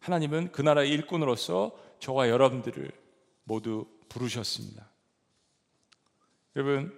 하나님은 0.00 0.50
그 0.50 0.60
나라의 0.60 0.90
일꾼으로서 0.90 1.78
저와 2.00 2.28
여러분들을 2.28 2.90
모두 3.44 3.86
부르셨습니다. 4.08 4.90
여러분 6.56 6.92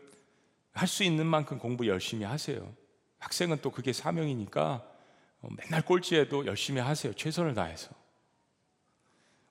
할 0.72 0.88
수 0.88 1.04
있는 1.04 1.26
만큼 1.26 1.58
공부 1.58 1.86
열심히 1.86 2.24
하세요. 2.24 2.74
학생은 3.18 3.58
또 3.60 3.70
그게 3.70 3.92
사명이니까 3.92 4.82
어, 5.42 5.48
맨날 5.58 5.82
꼴찌해도 5.82 6.46
열심히 6.46 6.80
하세요. 6.80 7.12
최선을 7.12 7.52
다해서. 7.52 7.90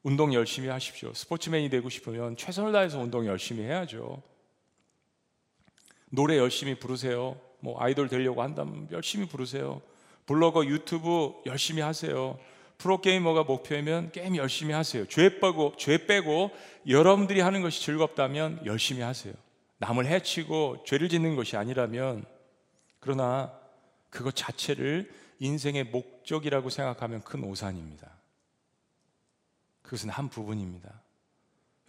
운동 0.07 0.33
열심히 0.33 0.69
하십시오. 0.69 1.13
스포츠맨이 1.13 1.69
되고 1.69 1.89
싶으면 1.89 2.37
최선을 2.37 2.71
다해서 2.71 2.97
운동 2.97 3.25
열심히 3.25 3.63
해야죠. 3.65 4.23
노래 6.09 6.37
열심히 6.37 6.75
부르세요. 6.75 7.37
뭐 7.59 7.77
아이돌 7.77 8.07
되려고 8.07 8.41
한다면 8.41 8.87
열심히 8.93 9.27
부르세요. 9.27 9.81
블로거, 10.25 10.65
유튜브 10.65 11.33
열심히 11.45 11.81
하세요. 11.81 12.39
프로게이머가 12.77 13.43
목표이면 13.43 14.13
게임 14.13 14.37
열심히 14.37 14.73
하세요. 14.73 15.05
죄 15.07 15.41
빼고, 15.41 15.73
죄 15.75 16.05
빼고 16.05 16.51
여러분들이 16.87 17.41
하는 17.41 17.61
것이 17.61 17.81
즐겁다면 17.81 18.61
열심히 18.65 19.01
하세요. 19.01 19.33
남을 19.79 20.05
해치고 20.05 20.85
죄를 20.85 21.09
짓는 21.09 21.35
것이 21.35 21.57
아니라면 21.57 22.23
그러나 23.01 23.51
그것 24.09 24.33
자체를 24.37 25.11
인생의 25.39 25.83
목적이라고 25.83 26.69
생각하면 26.69 27.23
큰 27.23 27.43
오산입니다. 27.43 28.16
그것은 29.87 30.09
한 30.09 30.27
부분입니다. 30.27 31.01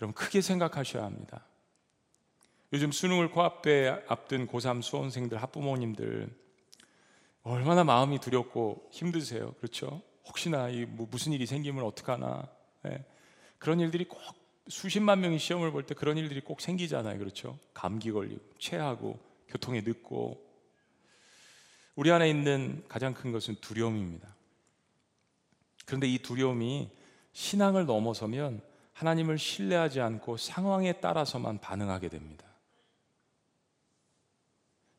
여러분 0.00 0.14
크게 0.14 0.40
생각하셔야 0.40 1.04
합니다. 1.04 1.44
요즘 2.72 2.92
수능을 2.92 3.32
코앞에 3.32 4.04
앞둔 4.06 4.46
고3 4.46 4.82
수험생들, 4.82 5.42
학부모님들 5.42 6.28
얼마나 7.42 7.82
마음이 7.82 8.20
두렵고 8.20 8.88
힘드세요. 8.92 9.52
그렇죠? 9.54 10.00
혹시나 10.26 10.68
이뭐 10.68 11.08
무슨 11.10 11.32
일이 11.32 11.44
생기면 11.44 11.82
어떡하나. 11.84 12.48
네. 12.84 13.04
그런 13.58 13.80
일들이 13.80 14.06
꼭 14.06 14.20
수십만 14.68 15.20
명이 15.20 15.40
시험을 15.40 15.72
볼 15.72 15.84
때 15.84 15.94
그런 15.94 16.16
일들이 16.18 16.40
꼭 16.40 16.60
생기잖아요. 16.60 17.18
그렇죠? 17.18 17.58
감기 17.74 18.12
걸리고 18.12 18.40
체하고 18.60 19.18
교통에 19.48 19.80
늦고 19.80 20.40
우리 21.96 22.12
안에 22.12 22.30
있는 22.30 22.84
가장 22.86 23.12
큰 23.12 23.32
것은 23.32 23.56
두려움입니다. 23.60 24.36
그런데 25.84 26.06
이 26.06 26.18
두려움이 26.18 26.97
신앙을 27.38 27.86
넘어서면 27.86 28.60
하나님을 28.94 29.38
신뢰하지 29.38 30.00
않고 30.00 30.38
상황에 30.38 30.94
따라서만 30.94 31.60
반응하게 31.60 32.08
됩니다. 32.08 32.44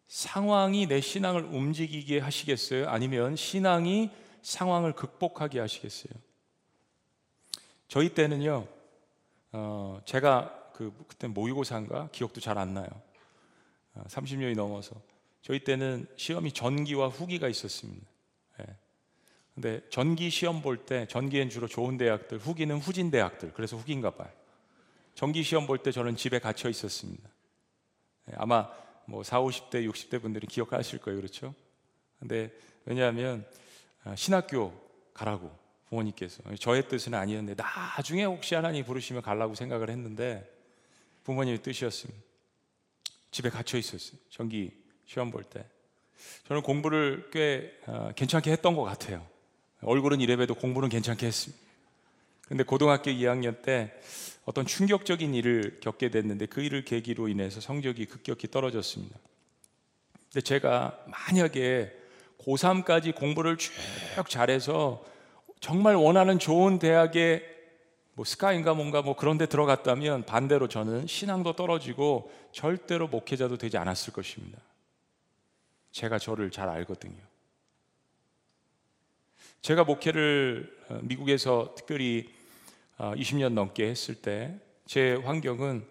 상황이 0.08 0.88
내 0.88 1.02
신앙을 1.02 1.44
움직이게 1.44 2.20
하시겠어요? 2.20 2.88
아니면 2.88 3.36
신앙이 3.36 4.10
상황을 4.42 4.94
극복하게 4.94 5.60
하시겠어요? 5.60 6.14
저희 7.90 8.14
때는요, 8.14 8.66
어, 9.52 10.02
제가 10.06 10.72
그 10.74 10.94
그때 11.10 11.28
모의고사인가 11.28 12.08
기억도 12.14 12.40
잘 12.40 12.58
안 12.58 12.74
나요. 12.74 12.88
어, 13.96 14.04
30년이 14.08 14.56
넘어서 14.56 14.96
저희 15.42 15.62
때는 15.66 16.08
시험이 16.16 16.54
전기와 16.54 17.10
후기가 17.10 17.50
있었습니다. 17.50 18.08
예. 19.60 19.62
근데 19.62 19.82
전기 19.90 20.30
시험 20.30 20.62
볼 20.62 20.86
때 20.86 21.06
전기엔 21.08 21.50
주로 21.50 21.68
좋은 21.68 21.98
대학들, 21.98 22.38
후기는 22.38 22.78
후진 22.78 23.12
대학들. 23.12 23.52
그래서 23.54 23.76
후기인가 23.78 24.12
봐요. 24.12 24.30
전기 25.16 25.44
시험 25.44 25.68
볼 25.68 25.80
때 25.80 25.92
저는 25.92 26.16
집에 26.16 26.40
갇혀 26.40 26.70
있었습니다. 26.70 27.30
예. 28.30 28.34
아마 28.38 28.70
뭐 29.06 29.24
4, 29.24 29.42
50대, 29.42 29.90
60대 29.90 30.22
분들이 30.22 30.48
기억하실 30.48 31.00
거예요. 31.00 31.20
그렇죠? 31.20 31.54
근데 32.20 32.52
왜냐하면 32.86 33.46
아, 34.04 34.16
신학교 34.16 34.74
가라고 35.14 35.52
부모님께서 35.90 36.44
저의 36.60 36.88
뜻은 36.88 37.14
아니었는데 37.14 37.62
나중에 37.62 38.24
혹시 38.24 38.56
하나님 38.56 38.86
부르시면 38.86 39.22
가려고 39.22 39.56
생각을 39.56 39.90
했는데 39.90 40.50
부모님의 41.24 41.62
뜻이었습니다. 41.64 42.22
집에 43.32 43.50
갇혀 43.50 43.78
있었어요. 43.78 44.20
전기 44.30 44.72
시험 45.06 45.32
볼 45.32 45.44
때. 45.44 45.66
저는 46.48 46.62
공부를 46.62 47.30
꽤 47.32 47.78
어, 47.88 48.12
괜찮게 48.16 48.52
했던 48.52 48.76
것 48.76 48.84
같아요. 48.84 49.26
얼굴은 49.82 50.22
이래봬도 50.22 50.56
공부는 50.56 50.90
괜찮게 50.90 51.26
했습니다. 51.26 51.64
근데 52.48 52.64
고등학교 52.64 53.12
2학년 53.12 53.62
때 53.62 53.94
어떤 54.46 54.66
충격적인 54.66 55.36
일을 55.36 55.78
겪게 55.82 56.10
됐는데 56.10 56.48
그 56.48 56.62
일을 56.62 56.84
계기로 56.84 57.28
인해서 57.28 57.62
성적이 57.62 58.06
급격히 58.06 58.50
떨어졌습니다. 58.50 59.16
근데 60.32 60.42
제가 60.42 60.98
만약에 61.08 61.96
고3까지 62.40 63.16
공부를 63.16 63.58
쭉 63.58 63.72
잘해서 64.28 65.06
정말 65.60 65.96
원하는 65.96 66.40
좋은 66.40 66.80
대학에 66.80 67.44
뭐 68.14 68.26
스카인가 68.26 68.74
뭔가 68.74 69.02
뭐 69.02 69.16
그런 69.16 69.38
데 69.38 69.46
들어갔다면 69.46 70.24
반대로 70.26 70.68
저는 70.68 71.08
신앙도 71.08 71.54
떨어지고 71.56 72.32
절대로 72.52 73.08
목회자도 73.08 73.58
되지 73.58 73.78
않았을 73.78 74.14
것입니다. 74.14 74.60
제가 75.92 76.18
저를 76.20 76.52
잘 76.52 76.70
알거든요. 76.70 77.22
제가 79.62 79.84
목회를 79.84 80.78
어, 80.90 81.00
미국에서 81.04 81.74
특별히 81.76 82.30
20년 82.98 83.46
어, 83.46 83.50
넘게 83.50 83.88
했을 83.88 84.16
때 84.16 84.60
제 84.90 85.14
환경은 85.14 85.86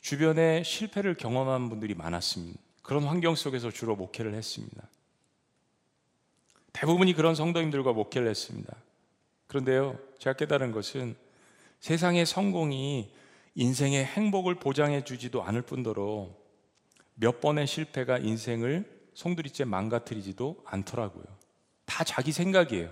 주변에 0.00 0.62
실패를 0.62 1.14
경험한 1.14 1.68
분들이 1.68 1.92
많았습니다. 1.92 2.58
그런 2.80 3.04
환경 3.04 3.34
속에서 3.34 3.70
주로 3.70 3.96
목회를 3.96 4.32
했습니다. 4.32 4.88
대부분이 6.72 7.12
그런 7.12 7.34
성도님들과 7.34 7.92
목회를 7.92 8.28
했습니다. 8.28 8.74
그런데요, 9.46 9.98
제가 10.18 10.36
깨달은 10.36 10.72
것은 10.72 11.16
세상의 11.80 12.24
성공이 12.24 13.12
인생의 13.56 14.06
행복을 14.06 14.54
보장해 14.54 15.04
주지도 15.04 15.42
않을 15.42 15.60
뿐더러 15.60 16.30
몇 17.16 17.42
번의 17.42 17.66
실패가 17.66 18.16
인생을 18.16 19.10
송두리째 19.12 19.66
망가뜨리지도 19.66 20.62
않더라고요. 20.64 21.24
다 21.84 22.04
자기 22.04 22.32
생각이에요. 22.32 22.90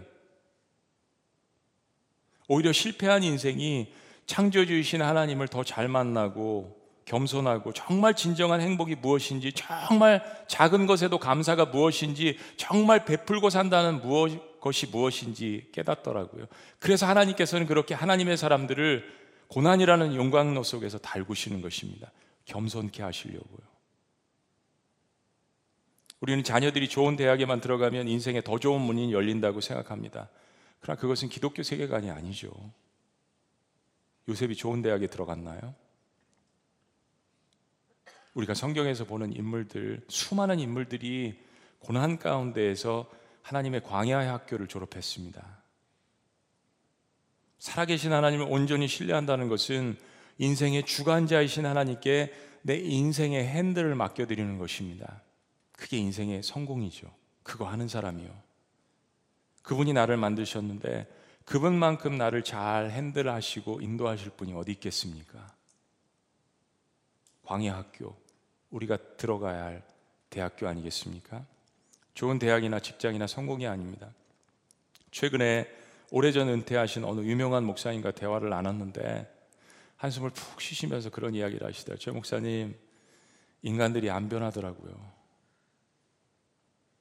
오히려 2.48 2.72
실패한 2.72 3.22
인생이 3.22 3.92
창조주이신 4.26 5.00
하나님을 5.02 5.48
더 5.48 5.62
잘 5.62 5.88
만나고 5.88 6.76
겸손하고 7.08 7.72
정말 7.72 8.14
진정한 8.14 8.60
행복이 8.60 8.96
무엇인지 8.96 9.52
정말 9.52 10.22
작은 10.46 10.86
것에도 10.86 11.18
감사가 11.18 11.66
무엇인지 11.66 12.38
정말 12.56 13.06
베풀고 13.06 13.48
산다는 13.48 14.02
무엇, 14.02 14.60
것이 14.60 14.86
무엇인지 14.86 15.70
깨닫더라고요. 15.72 16.46
그래서 16.78 17.06
하나님께서는 17.06 17.66
그렇게 17.66 17.94
하나님의 17.94 18.36
사람들을 18.36 19.04
고난이라는 19.48 20.14
용광로 20.14 20.62
속에서 20.62 20.98
달구시는 20.98 21.62
것입니다. 21.62 22.12
겸손케 22.44 23.02
하시려고요. 23.02 23.66
우리는 26.20 26.44
자녀들이 26.44 26.88
좋은 26.88 27.16
대학에만 27.16 27.60
들어가면 27.60 28.08
인생에 28.08 28.42
더 28.42 28.58
좋은 28.58 28.80
문이 28.80 29.12
열린다고 29.14 29.60
생각합니다. 29.62 30.28
그러나 30.80 30.98
그것은 31.00 31.28
기독교 31.28 31.62
세계관이 31.62 32.10
아니죠. 32.10 32.50
요셉이 34.28 34.56
좋은 34.56 34.82
대학에 34.82 35.06
들어갔나요? 35.06 35.74
우리가 38.34 38.54
성경에서 38.54 39.04
보는 39.04 39.34
인물들, 39.34 40.04
수많은 40.08 40.60
인물들이 40.60 41.40
고난 41.80 42.18
가운데에서 42.18 43.10
하나님의 43.42 43.82
광야의 43.82 44.28
학교를 44.28 44.68
졸업했습니다. 44.68 45.58
살아계신 47.58 48.12
하나님을 48.12 48.46
온전히 48.48 48.86
신뢰한다는 48.86 49.48
것은 49.48 49.96
인생의 50.38 50.84
주관자이신 50.84 51.66
하나님께 51.66 52.32
내 52.62 52.76
인생의 52.76 53.46
핸들을 53.46 53.94
맡겨드리는 53.94 54.58
것입니다. 54.58 55.22
그게 55.72 55.96
인생의 55.96 56.42
성공이죠. 56.42 57.12
그거 57.42 57.66
하는 57.66 57.88
사람이요. 57.88 58.47
그분이 59.68 59.92
나를 59.92 60.16
만드셨는데 60.16 61.06
그분만큼 61.44 62.16
나를 62.16 62.42
잘 62.42 62.90
핸들하시고 62.90 63.82
인도하실 63.82 64.30
분이 64.30 64.54
어디 64.54 64.72
있겠습니까? 64.72 65.46
광야 67.44 67.76
학교, 67.76 68.16
우리가 68.70 68.96
들어가야 69.18 69.64
할 69.64 69.82
대학교 70.30 70.68
아니겠습니까? 70.68 71.44
좋은 72.14 72.38
대학이나 72.38 72.80
직장이나 72.80 73.26
성공이 73.26 73.66
아닙니다. 73.66 74.08
최근에 75.10 75.70
오래전 76.12 76.48
은퇴하신 76.48 77.04
어느 77.04 77.20
유명한 77.20 77.64
목사님과 77.64 78.12
대화를 78.12 78.48
나눴는데 78.48 79.30
한숨을 79.96 80.30
푹 80.30 80.62
쉬시면서 80.62 81.10
그런 81.10 81.34
이야기를 81.34 81.66
하시더라고요. 81.66 81.98
제 81.98 82.10
목사님, 82.10 82.74
인간들이 83.60 84.08
안 84.08 84.30
변하더라고요. 84.30 85.17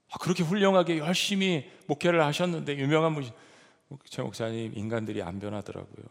아, 0.09 0.17
그렇게 0.19 0.43
훌륭하게 0.43 0.99
열심히 0.99 1.69
목회를 1.87 2.23
하셨는데 2.23 2.77
유명한 2.77 3.13
분이 3.13 3.31
제 4.05 4.21
목사님 4.21 4.73
인간들이 4.75 5.21
안 5.21 5.39
변하더라고요. 5.39 6.05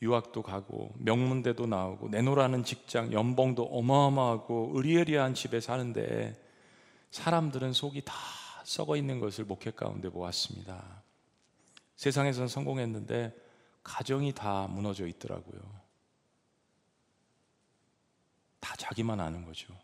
유학도 0.00 0.42
가고 0.42 0.92
명문대도 0.98 1.66
나오고 1.66 2.08
내노라는 2.08 2.64
직장 2.64 3.12
연봉도 3.12 3.64
어마어마하고 3.64 4.72
의리의리한 4.74 5.34
집에 5.34 5.60
사는데 5.60 6.40
사람들은 7.10 7.72
속이 7.72 8.02
다 8.04 8.14
썩어 8.64 8.96
있는 8.96 9.18
것을 9.18 9.44
목회 9.44 9.70
가운데 9.70 10.08
보았습니다. 10.08 11.02
세상에서는 11.96 12.46
성공했는데 12.48 13.34
가정이 13.82 14.32
다 14.34 14.68
무너져 14.68 15.06
있더라고요. 15.06 15.60
다 18.60 18.76
자기만 18.76 19.18
아는 19.18 19.44
거죠. 19.44 19.74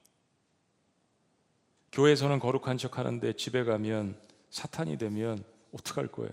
교회에서는 1.95 2.40
거룩한 2.40 2.76
척 2.76 2.99
하는데 2.99 3.32
집에 3.34 3.62
가면 3.62 4.16
사탄이 4.51 4.99
되면 4.99 5.42
어떡할 5.72 6.09
거예요? 6.09 6.32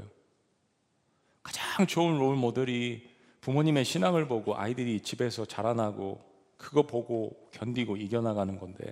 가장 1.43 1.86
좋은 1.86 2.18
롤 2.18 2.36
모델이 2.36 3.07
부모님의 3.41 3.86
신앙을 3.86 4.28
보고 4.28 4.57
아이들이 4.57 5.01
집에서 5.01 5.45
자라나고 5.45 6.20
그거 6.57 6.82
보고 6.82 7.49
견디고 7.51 7.97
이겨나가는 7.97 8.59
건데 8.59 8.91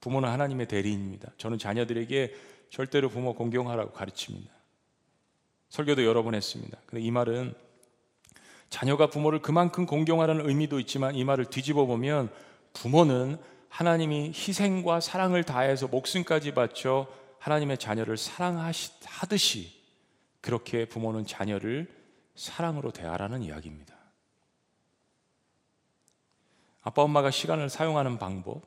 부모는 0.00 0.28
하나님의 0.28 0.68
대리인입니다. 0.68 1.32
저는 1.36 1.58
자녀들에게 1.58 2.32
절대로 2.70 3.08
부모 3.08 3.34
공경하라고 3.34 3.90
가르칩니다. 3.90 4.52
설교도 5.68 6.04
여러 6.04 6.22
번 6.22 6.34
했습니다. 6.36 6.78
근데 6.86 7.04
이 7.04 7.10
말은 7.10 7.54
자녀가 8.68 9.08
부모를 9.08 9.42
그만큼 9.42 9.84
공경하라는 9.84 10.48
의미도 10.48 10.78
있지만 10.80 11.16
이 11.16 11.24
말을 11.24 11.46
뒤집어 11.46 11.86
보면 11.86 12.30
부모는 12.72 13.36
하나님이 13.70 14.32
희생과 14.34 15.00
사랑을 15.00 15.44
다해서 15.44 15.86
목숨까지 15.86 16.52
바쳐 16.52 17.06
하나님의 17.38 17.78
자녀를 17.78 18.18
사랑하듯이 18.18 19.80
그렇게 20.42 20.84
부모는 20.84 21.24
자녀를 21.24 21.88
사랑으로 22.34 22.90
대하라는 22.90 23.42
이야기입니다. 23.42 23.94
아빠 26.82 27.02
엄마가 27.02 27.30
시간을 27.30 27.68
사용하는 27.70 28.18
방법, 28.18 28.62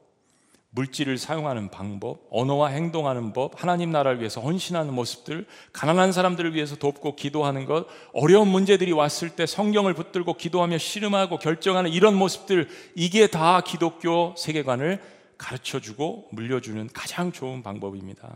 물질을 0.75 1.19
사용하는 1.19 1.69
방법, 1.69 2.25
언어와 2.31 2.69
행동하는 2.69 3.31
법, 3.31 3.61
하나님 3.61 3.91
나라를 3.91 4.19
위해서 4.19 4.41
헌신하는 4.41 4.91
모습들, 4.91 5.45
가난한 5.71 6.11
사람들을 6.11 6.55
위해서 6.55 6.75
돕고 6.75 7.15
기도하는 7.15 7.65
것, 7.65 7.85
어려운 8.11 8.47
문제들이 8.47 8.91
왔을 8.91 9.29
때 9.29 9.45
성경을 9.45 9.93
붙들고 9.93 10.33
기도하며 10.33 10.79
씨름하고 10.79 11.37
결정하는 11.37 11.91
이런 11.91 12.15
모습들, 12.15 12.69
이게 12.95 13.27
다 13.27 13.61
기독교 13.61 14.33
세계관을 14.35 14.99
가르쳐 15.37 15.79
주고 15.79 16.27
물려주는 16.31 16.89
가장 16.91 17.31
좋은 17.31 17.61
방법입니다. 17.61 18.35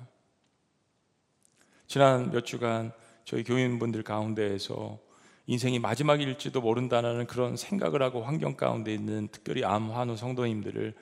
지난 1.88 2.30
몇 2.30 2.46
주간 2.46 2.92
저희 3.26 3.44
교인분들 3.44 4.04
가운데에서 4.04 5.00
인생이 5.48 5.80
마지막일지도 5.80 6.62
모른다는 6.62 7.26
그런 7.26 7.58
생각을 7.58 8.04
하고 8.04 8.22
환경 8.22 8.56
가운데 8.56 8.94
있는 8.94 9.28
특별히 9.32 9.64
암 9.64 9.90
환우 9.90 10.18
성도님들을 10.18 10.94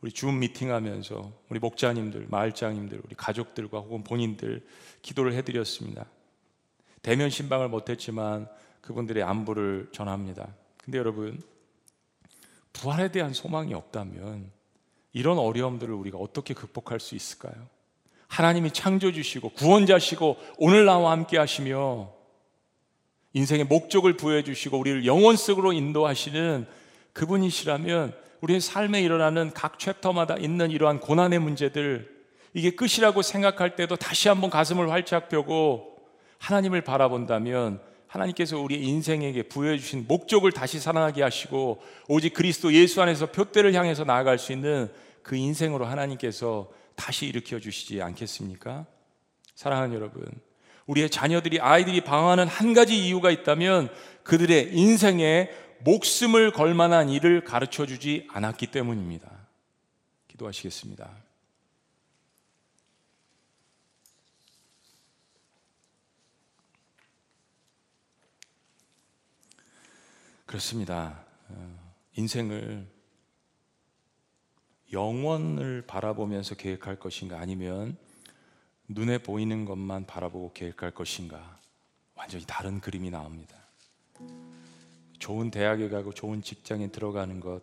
우리 0.00 0.12
줌 0.12 0.38
미팅하면서 0.38 1.32
우리 1.50 1.58
목자님들, 1.58 2.26
마을장님들, 2.30 3.02
우리 3.04 3.14
가족들과 3.14 3.80
혹은 3.80 4.02
본인들 4.02 4.66
기도를 5.02 5.34
해드렸습니다. 5.34 6.06
대면 7.02 7.30
신방을 7.30 7.68
못했지만 7.68 8.48
그분들의 8.80 9.22
안부를 9.22 9.88
전합니다. 9.92 10.48
근데 10.78 10.98
여러분 10.98 11.40
부활에 12.72 13.10
대한 13.10 13.34
소망이 13.34 13.74
없다면 13.74 14.50
이런 15.12 15.38
어려움들을 15.38 15.92
우리가 15.92 16.18
어떻게 16.18 16.54
극복할 16.54 17.00
수 17.00 17.14
있을까요? 17.14 17.68
하나님이 18.28 18.72
창조주시고 18.72 19.50
구원자시고 19.50 20.36
오늘 20.58 20.84
나와 20.84 21.10
함께 21.10 21.36
하시며 21.36 22.12
인생의 23.32 23.64
목적을 23.66 24.16
부여해 24.16 24.44
주시고 24.44 24.78
우리를 24.78 25.04
영원 25.04 25.36
속으로 25.36 25.72
인도하시는 25.72 26.66
그분이시라면 27.12 28.29
우리의 28.40 28.60
삶에 28.60 29.02
일어나는 29.02 29.52
각 29.54 29.78
챕터마다 29.78 30.36
있는 30.36 30.70
이러한 30.70 31.00
고난의 31.00 31.38
문제들 31.38 32.20
이게 32.54 32.70
끝이라고 32.70 33.22
생각할 33.22 33.76
때도 33.76 33.96
다시 33.96 34.28
한번 34.28 34.50
가슴을 34.50 34.90
활짝 34.90 35.28
펴고 35.28 35.96
하나님을 36.38 36.80
바라본다면 36.80 37.80
하나님께서 38.06 38.58
우리 38.58 38.82
인생에게 38.84 39.44
부여해 39.44 39.78
주신 39.78 40.06
목적을 40.08 40.50
다시 40.50 40.80
살아나게 40.80 41.22
하시고 41.22 41.80
오직 42.08 42.34
그리스도 42.34 42.72
예수 42.72 43.00
안에서 43.00 43.26
표대를 43.26 43.74
향해서 43.74 44.04
나아갈 44.04 44.38
수 44.38 44.52
있는 44.52 44.90
그 45.22 45.36
인생으로 45.36 45.84
하나님께서 45.84 46.70
다시 46.96 47.26
일으켜 47.26 47.60
주시지 47.60 48.02
않겠습니까? 48.02 48.86
사랑하는 49.54 49.94
여러분, 49.94 50.24
우리의 50.86 51.08
자녀들이 51.08 51.60
아이들이 51.60 52.00
방황하는 52.00 52.48
한 52.48 52.74
가지 52.74 52.98
이유가 52.98 53.30
있다면 53.30 53.90
그들의 54.24 54.70
인생에 54.76 55.50
목숨을 55.84 56.52
걸 56.52 56.74
만한 56.74 57.08
일을 57.08 57.44
가르쳐 57.44 57.86
주지 57.86 58.26
않았기 58.30 58.68
때문입니다. 58.68 59.30
기도하시겠습니다. 60.28 61.10
그렇습니다. 70.46 71.24
어, 71.48 71.92
인생을 72.16 72.84
영원을 74.92 75.84
바라보면서 75.86 76.56
계획할 76.56 76.96
것인가 76.96 77.38
아니면 77.38 77.96
눈에 78.88 79.18
보이는 79.18 79.64
것만 79.64 80.06
바라보고 80.06 80.52
계획할 80.52 80.90
것인가 80.90 81.60
완전히 82.16 82.44
다른 82.46 82.80
그림이 82.80 83.10
나옵니다. 83.10 83.56
좋은 85.20 85.50
대학에 85.50 85.88
가고 85.88 86.12
좋은 86.12 86.42
직장에 86.42 86.88
들어가는 86.88 87.38
것 87.38 87.62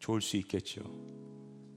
좋을 0.00 0.20
수 0.20 0.36
있겠죠. 0.38 0.82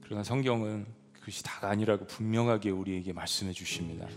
그러나 0.00 0.24
성경은 0.24 0.86
그것이 1.12 1.44
다가 1.44 1.68
아니라고 1.68 2.06
분명하게 2.06 2.70
우리에게 2.70 3.12
말씀해 3.12 3.52
주십니다. 3.52 4.08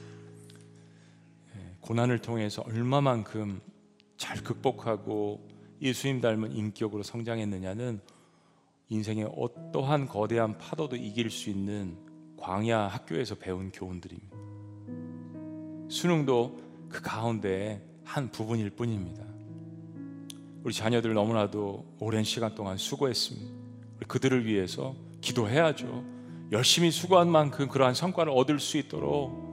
예, 1.55 1.75
고난을 1.81 2.19
통해서 2.19 2.63
얼마만큼 2.63 3.61
잘 4.17 4.41
극복하고 4.41 5.47
예수님 5.81 6.21
닮은 6.21 6.53
인격으로 6.53 7.03
성장했느냐는 7.03 7.99
인생의 8.87 9.29
어떠한 9.35 10.07
거대한 10.07 10.57
파도도 10.57 10.95
이길 10.95 11.29
수 11.29 11.49
있는 11.49 11.97
광야 12.37 12.87
학교에서 12.87 13.35
배운 13.35 13.71
교훈들입니다. 13.71 14.37
수능도 15.89 16.87
그 16.87 17.01
가운데 17.01 17.85
한 18.05 18.31
부분일 18.31 18.69
뿐입니다. 18.69 19.32
우리 20.63 20.73
자녀들 20.73 21.13
너무나도 21.13 21.97
오랜 21.99 22.23
시간 22.23 22.55
동안 22.55 22.77
수고했습니다. 22.77 23.53
그들을 24.07 24.45
위해서 24.45 24.95
기도해야죠. 25.21 26.03
열심히 26.51 26.91
수고한 26.91 27.29
만큼 27.29 27.67
그러한 27.67 27.93
성과를 27.93 28.31
얻을 28.33 28.59
수 28.59 28.77
있도록 28.77 29.43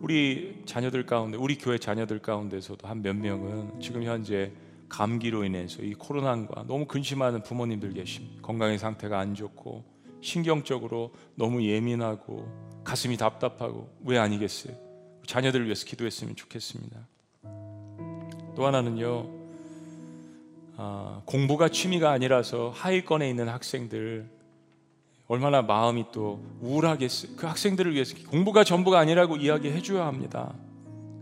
우리 0.00 0.62
자녀들 0.66 1.06
가운데, 1.06 1.36
우리 1.36 1.56
교회 1.56 1.78
자녀들 1.78 2.20
가운데서도 2.20 2.88
한 2.88 3.02
몇 3.02 3.14
명은 3.16 3.80
지금 3.80 4.02
현재 4.02 4.52
감기로 4.88 5.44
인해서 5.44 5.82
이 5.82 5.94
코로나과 5.94 6.66
너무 6.66 6.86
근심하는 6.86 7.42
부모님들 7.42 7.92
계십니다. 7.94 8.42
건강의 8.42 8.78
상태가 8.78 9.18
안 9.18 9.34
좋고 9.34 9.84
신경적으로 10.20 11.12
너무 11.34 11.64
예민하고 11.64 12.46
가슴이 12.84 13.16
답답하고 13.16 13.88
왜 14.04 14.18
아니겠어요? 14.18 14.76
자녀들을 15.26 15.64
위해서 15.66 15.86
기도했으면 15.86 16.36
좋겠습니다. 16.36 17.08
또 18.54 18.66
하나는요, 18.66 19.41
아, 20.76 21.20
공부가 21.24 21.68
취미가 21.68 22.10
아니라서 22.10 22.72
하위권에 22.74 23.28
있는 23.28 23.48
학생들 23.48 24.26
얼마나 25.28 25.62
마음이 25.62 26.06
또 26.12 26.40
우울하겠어요. 26.60 27.32
그 27.36 27.46
학생들을 27.46 27.94
위해서 27.94 28.14
공부가 28.28 28.64
전부가 28.64 28.98
아니라고 28.98 29.36
이야기해 29.36 29.82
줘야 29.82 30.06
합니다. 30.06 30.52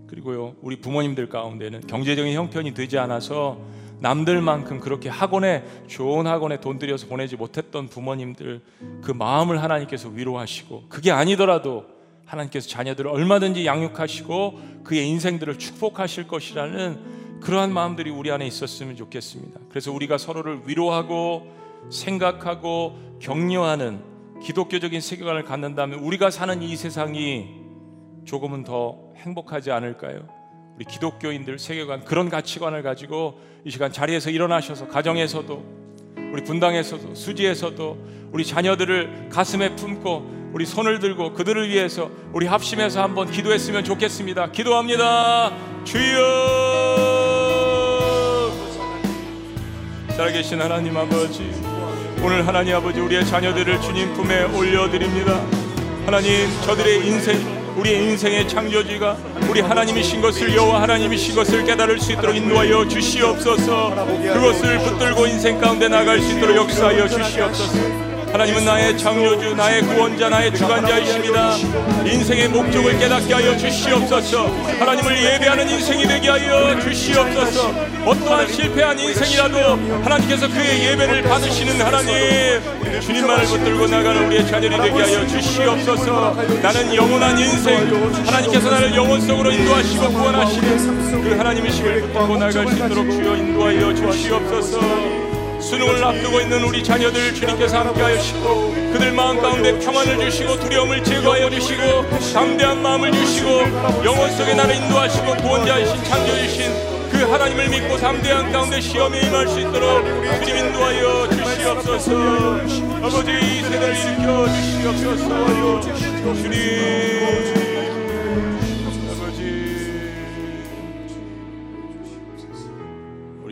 그리고요, 0.07 0.55
우리 0.63 0.77
부모님들 0.81 1.29
가운데는 1.29 1.87
경제적인 1.87 2.35
형편이 2.35 2.75
되지 2.75 2.99
않아서 2.99 3.61
남들만큼 4.01 4.81
그렇게 4.81 5.09
학원에 5.09 5.65
좋은 5.87 6.27
학원에 6.27 6.61
돈 6.61 6.79
들여서 6.79 7.07
보내지 7.07 7.37
못했던 7.37 7.87
부모님들 7.87 8.61
그 9.03 9.13
마음을 9.13 9.63
하나님께서 9.63 10.09
위로하시고 10.09 10.85
그게 10.89 11.11
아니더라도 11.13 11.85
하나님께서 12.25 12.69
자녀들을 12.69 13.11
얼마든지 13.11 13.67
양육하시고 13.67 14.83
그의 14.85 15.09
인생들을 15.09 15.59
축복하실 15.59 16.29
것이라는 16.29 17.20
그러한 17.41 17.73
마음들이 17.73 18.11
우리 18.11 18.31
안에 18.31 18.47
있었으면 18.47 18.97
좋겠습니다. 18.97 19.61
그래서 19.69 19.93
우리가 19.93 20.19
서로를 20.19 20.63
위로하고 20.67 21.47
생각하고 21.91 23.19
격려하는 23.21 24.03
기독교적인 24.43 25.01
세계관을 25.01 25.45
갖는다면 25.45 26.01
우리가 26.01 26.31
사는 26.31 26.63
이 26.63 26.77
세상이 26.77 27.49
조금은 28.25 28.65
더 28.65 28.99
행복하지 29.17 29.71
않을까요? 29.71 30.29
우리 30.77 30.85
기독교인들 30.85 31.59
세계관 31.59 32.05
그런 32.05 32.31
가치관을 32.31 32.83
가지고 32.83 33.39
이 33.65 33.71
시간 33.71 33.93
자리에서 33.93 34.31
일어나셔서 34.31 34.89
가정에서도 34.89 35.81
우리 36.33 36.45
분당에서도 36.45 37.15
수지에서도 37.15 37.99
우리 38.33 38.45
자녀들을 38.45 39.29
가슴에 39.31 39.77
품고 39.77 40.51
우리 40.53 40.65
손을 40.67 40.99
들고 40.99 41.35
그들을 41.35 41.69
위해서 41.69 42.11
우리 42.33 42.47
합심해서 42.47 43.03
한번 43.03 43.31
기도했으면 43.31 43.85
좋겠습니다. 43.85 44.53
기도합니다. 44.53 45.53
주여 45.85 46.80
살아계신 50.21 50.61
하나님 50.61 50.95
아버지 50.99 51.51
오늘 52.23 52.47
하나님 52.47 52.77
아버지 52.77 53.01
우리의 53.01 53.25
자녀들을 53.25 53.81
주님 53.81 54.13
품에 54.13 54.43
올려드립니다. 54.55 55.41
하나님 56.05 56.47
저들의 56.67 57.07
인생 57.07 57.39
우리의 57.75 58.05
인생의 58.05 58.47
창조주가 58.47 59.17
우리 59.49 59.63
하나님이신 59.63 60.21
것을 60.21 60.55
여호와 60.55 60.83
하나님이신 60.83 61.35
것을 61.35 61.65
깨달을 61.65 61.99
수 61.99 62.13
있도록 62.13 62.37
인도하여 62.37 62.87
주시옵소서 62.87 63.95
그것을 64.35 64.79
붙들고 64.81 65.27
인생 65.27 65.59
가운데 65.59 65.89
나갈 65.89 66.21
수 66.21 66.37
있도록 66.37 66.55
역사하여 66.55 67.09
주시옵소서 67.09 68.10
하나님은 68.33 68.65
나의 68.65 68.97
창조주, 68.97 69.55
나의 69.57 69.83
구원자, 69.83 70.29
나의 70.29 70.55
주관자이십니다. 70.55 71.57
인생의 72.07 72.49
목적을 72.49 72.99
깨닫게 72.99 73.35
하여 73.35 73.57
주시옵소서. 73.57 74.47
하나님을 74.79 75.21
예배하는 75.21 75.69
인생이 75.69 76.07
되게 76.07 76.29
하여 76.29 76.79
주시옵소서. 76.81 77.75
어떠한 78.07 78.53
실패한 78.53 78.99
인생이라도 78.99 79.59
하나님께서 80.05 80.49
그의 80.49 80.85
예배를 80.87 81.23
받으시는 81.23 81.81
하나님, 81.81 82.61
주님만을 83.01 83.47
붙들고 83.47 83.87
나가는 83.89 84.27
우리의 84.27 84.47
자녀이 84.47 84.71
되게 84.71 85.03
하여 85.03 85.27
주시옵소서. 85.27 86.35
나는 86.63 86.95
영원한 86.95 87.37
인생, 87.37 87.79
하나님께서 88.27 88.71
나를 88.71 88.95
영원 88.95 89.21
속으로 89.21 89.51
인도하시고 89.51 90.09
구원하시는 90.13 91.23
그 91.23 91.35
하나님이심을 91.37 92.03
붙들고 92.03 92.37
나갈 92.37 92.67
수 92.69 92.75
있도록 92.77 93.11
주여 93.11 93.37
인도하여 93.37 93.95
주시옵소서. 93.95 95.20
수능을 95.61 96.03
앞두고 96.03 96.41
있는 96.41 96.65
우리 96.65 96.83
자녀들 96.83 97.35
주님께서 97.35 97.79
함께하여 97.81 98.19
주시고 98.19 98.73
그들 98.93 99.13
마음 99.13 99.41
가운데 99.41 99.79
평안을 99.79 100.19
주시고 100.19 100.59
두려움을 100.59 101.05
제거하여 101.05 101.51
주시고 101.51 101.83
담대한 102.33 102.83
마음을 102.83 103.13
주시고 103.13 103.49
영혼 104.05 104.31
속에 104.37 104.55
나를 104.55 104.75
인도하시고 104.77 105.37
구원자이신 105.37 106.05
창조이신 106.05 107.11
그 107.11 107.25
하나님을 107.31 107.69
믿고 107.69 107.97
담대한 107.99 108.51
가운데 108.53 108.81
시험에 108.81 109.21
임할 109.21 109.47
수 109.49 109.61
있도록 109.61 110.05
주님 110.45 110.57
인도하여 110.57 111.29
주시옵소서. 111.29 112.11
아버지 113.03 113.31
이 113.33 113.63
세대를 113.63 113.97
일으켜 113.97 114.47
주시옵소서. 114.49 115.81
주님 116.43 117.60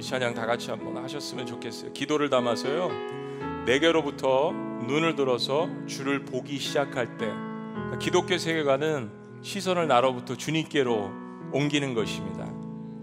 찬양 0.09 0.33
다 0.33 0.47
같이 0.47 0.71
한번 0.71 0.97
하셨으면 1.05 1.45
좋겠어요. 1.45 1.93
기도를 1.93 2.31
담아서요. 2.31 2.91
내게로부터 3.67 4.53
눈을 4.53 5.17
들어서 5.17 5.69
주를 5.87 6.25
보기 6.25 6.57
시작할 6.57 7.19
때 7.19 7.31
기독교 7.99 8.39
세계관은 8.39 9.11
시선을 9.43 9.87
나로부터 9.87 10.35
주님께로 10.35 11.11
옮기는 11.53 11.93
것입니다. 11.93 12.51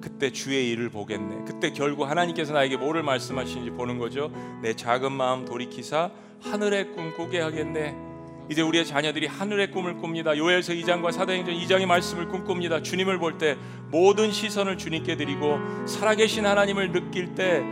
그때 0.01 0.31
주의 0.31 0.71
일을 0.71 0.89
보겠네. 0.89 1.43
그때 1.45 1.69
결국 1.69 2.09
하나님께서 2.09 2.53
나에게 2.53 2.77
뭐를 2.77 3.03
말씀하시는지 3.03 3.69
보는 3.69 3.99
거죠. 3.99 4.31
내 4.63 4.73
작은 4.73 5.11
마음 5.11 5.45
돌이키사 5.45 6.09
하늘의 6.41 6.93
꿈 6.93 7.15
꾸게 7.15 7.39
하겠네. 7.39 8.04
이제 8.49 8.61
우리의 8.61 8.85
자녀들이 8.85 9.27
하늘의 9.27 9.71
꿈을 9.71 9.97
꿉니다. 9.97 10.37
요엘서 10.37 10.73
2장과 10.73 11.11
사도행전 11.11 11.55
2장의 11.55 11.85
말씀을 11.85 12.27
꿈꿉니다. 12.27 12.81
주님을 12.81 13.17
볼 13.19 13.37
때 13.37 13.57
모든 13.91 14.31
시선을 14.31 14.77
주님께 14.77 15.17
드리고 15.17 15.57
살아계신 15.87 16.45
하나님을 16.45 16.91
느낄 16.91 17.33
때 17.35 17.63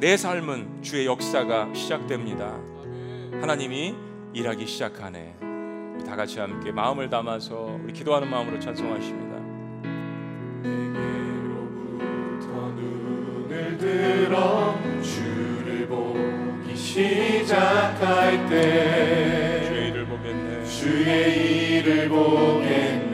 내 0.00 0.16
삶은 0.16 0.82
주의 0.82 1.04
역사가 1.04 1.74
시작됩니다. 1.74 2.58
하나님이 3.40 3.94
일하기 4.32 4.66
시작하네. 4.66 5.36
다 6.06 6.16
같이 6.16 6.40
함께 6.40 6.72
마음을 6.72 7.10
담아서 7.10 7.78
우리 7.84 7.92
기도하는 7.92 8.30
마음으로 8.30 8.58
찬송하십니다. 8.58 9.36
내게로부터 10.62 12.46
눈을 12.76 13.76
들어 13.78 14.78
주를 15.02 15.86
보기 15.86 16.74
시작할 16.74 18.46
때 18.48 19.21
보겠네. 22.08 23.12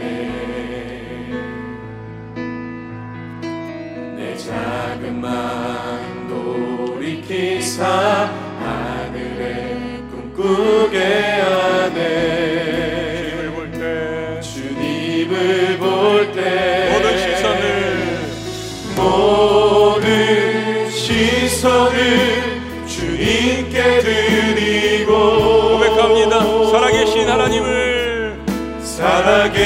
내 4.16 4.36
작은 4.36 5.20
마음 5.20 6.28
돌이키사 6.28 7.84
하늘에 8.60 10.02
꿈꾸게 10.10 10.98
하네. 10.98 11.98
주님을 13.30 13.50
볼때. 13.52 14.40
주님을 14.40 15.78
볼 15.78 16.32
때. 16.32 16.90
모든 16.92 17.06
시선을. 17.18 17.64
모든 18.96 20.90
시선을 20.90 21.98
주님께 22.86 24.00
드 24.00 24.27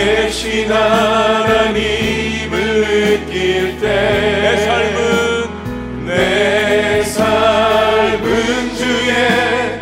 계신 0.02 0.70
하나님을 0.72 2.50
느낄 2.50 3.78
때내 3.78 4.56
삶은 4.56 6.06
내 6.06 7.04
삶은 7.04 8.74
주의 8.74 9.78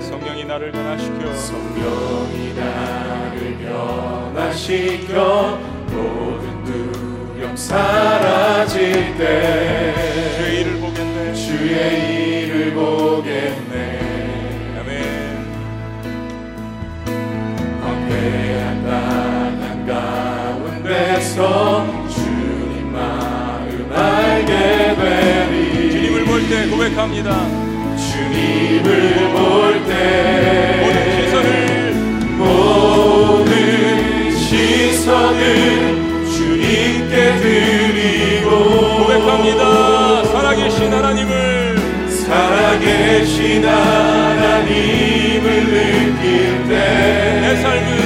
성령이 0.00 0.44
나를 0.44 0.70
변화시켜. 0.70 1.34
성령이 1.34 2.54
나를 2.54 3.58
변화시켜 4.32 5.58
사라질 7.72 9.16
때 9.16 9.94
주의 10.36 10.60
일을 10.60 10.78
보겠네. 10.78 11.32
주의 11.32 12.44
일을 12.44 12.74
보겠네. 12.74 13.76
아멘. 14.78 14.90
황폐한 17.82 18.84
땅한 18.84 19.86
가운데서 19.86 21.38
주님 22.10 22.92
마음 22.92 23.90
알게 23.90 24.52
되리. 24.94 25.90
주님을 25.92 26.24
볼 26.26 26.30
때 26.50 26.66
고백합니다. 26.68 27.30
주님을 27.96 29.32
볼 29.32 29.82
때 29.86 30.82
모든 30.82 30.96
시선을 31.16 31.94
모든 32.36 34.30
시선을 34.36 35.91
고백합니다. 39.02 40.24
살아계신 40.26 40.92
하나님을. 40.92 41.76
살아계신 42.08 43.64
하나님을 43.64 45.42
느낄 45.66 46.68
때 46.68 47.40
내 47.42 47.56
삶은 47.56 48.01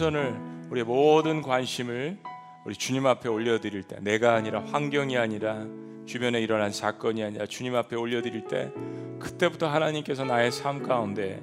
시선을 0.00 0.34
우리의 0.70 0.84
모든 0.86 1.42
관심을 1.42 2.16
우리 2.64 2.74
주님 2.74 3.06
앞에 3.06 3.28
올려드릴 3.28 3.82
때 3.82 3.98
내가 4.00 4.34
아니라 4.34 4.64
환경이 4.64 5.18
아니라 5.18 5.66
주변에 6.06 6.40
일어난 6.40 6.72
사건이 6.72 7.22
아니라 7.22 7.44
주님 7.44 7.74
앞에 7.76 7.96
올려드릴 7.96 8.48
때 8.48 8.72
그때부터 9.18 9.68
하나님께서 9.68 10.24
나의 10.24 10.52
삶 10.52 10.82
가운데 10.82 11.42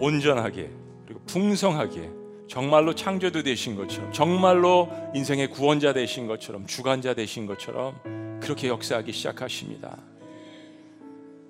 온전하게 0.00 0.70
그리고 1.06 1.20
풍성하게 1.26 2.10
정말로 2.48 2.96
창조도 2.96 3.44
되신 3.44 3.76
것처럼 3.76 4.12
정말로 4.12 4.90
인생의 5.14 5.50
구원자 5.50 5.92
되신 5.92 6.26
것처럼 6.26 6.66
주관자 6.66 7.14
되신 7.14 7.46
것처럼 7.46 8.40
그렇게 8.42 8.66
역사하기 8.66 9.12
시작하십니다. 9.12 9.98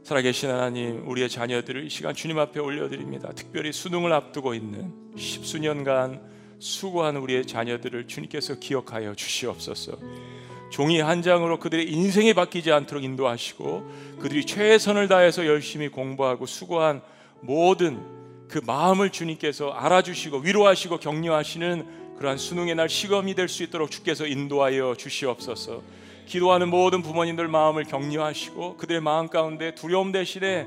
살아계신 0.04 0.50
하나님, 0.50 1.08
우리의 1.08 1.28
자녀들을 1.28 1.86
이 1.86 1.88
시간 1.88 2.14
주님 2.14 2.38
앞에 2.38 2.58
올려드립니다. 2.58 3.32
특별히 3.34 3.72
수능을 3.72 4.12
앞두고 4.12 4.54
있는 4.54 4.92
십수년간 5.16 6.20
수고한 6.58 7.16
우리의 7.16 7.46
자녀들을 7.46 8.08
주님께서 8.08 8.58
기억하여 8.58 9.14
주시옵소서. 9.14 9.98
종이 10.70 11.00
한 11.00 11.22
장으로 11.22 11.58
그들의 11.58 11.88
인생이 11.90 12.34
바뀌지 12.34 12.72
않도록 12.72 13.04
인도하시고 13.04 14.18
그들이 14.20 14.44
최선을 14.44 15.06
다해서 15.06 15.46
열심히 15.46 15.88
공부하고 15.88 16.46
수고한 16.46 17.02
모든 17.40 18.00
그 18.48 18.60
마음을 18.64 19.10
주님께서 19.10 19.70
알아주시고 19.70 20.38
위로하시고 20.38 20.98
격려하시는 20.98 22.16
그러한 22.16 22.38
수능의 22.38 22.74
날 22.74 22.88
시험이 22.88 23.34
될 23.34 23.48
수 23.48 23.62
있도록 23.62 23.90
주께서 23.90 24.26
인도하여 24.26 24.94
주시옵소서. 24.96 25.82
기도하는 26.26 26.68
모든 26.68 27.02
부모님들 27.02 27.48
마음을 27.48 27.84
격려하시고 27.84 28.76
그들의 28.76 29.00
마음 29.00 29.28
가운데 29.28 29.74
두려움 29.74 30.12
대신에 30.12 30.66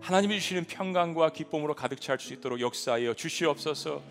하나님이 0.00 0.38
주시는 0.40 0.64
평강과 0.64 1.30
기쁨으로 1.30 1.74
가득 1.74 2.00
찰 2.00 2.18
수 2.18 2.32
있도록 2.34 2.60
역사하여 2.60 3.14
주시옵소서. 3.14 4.02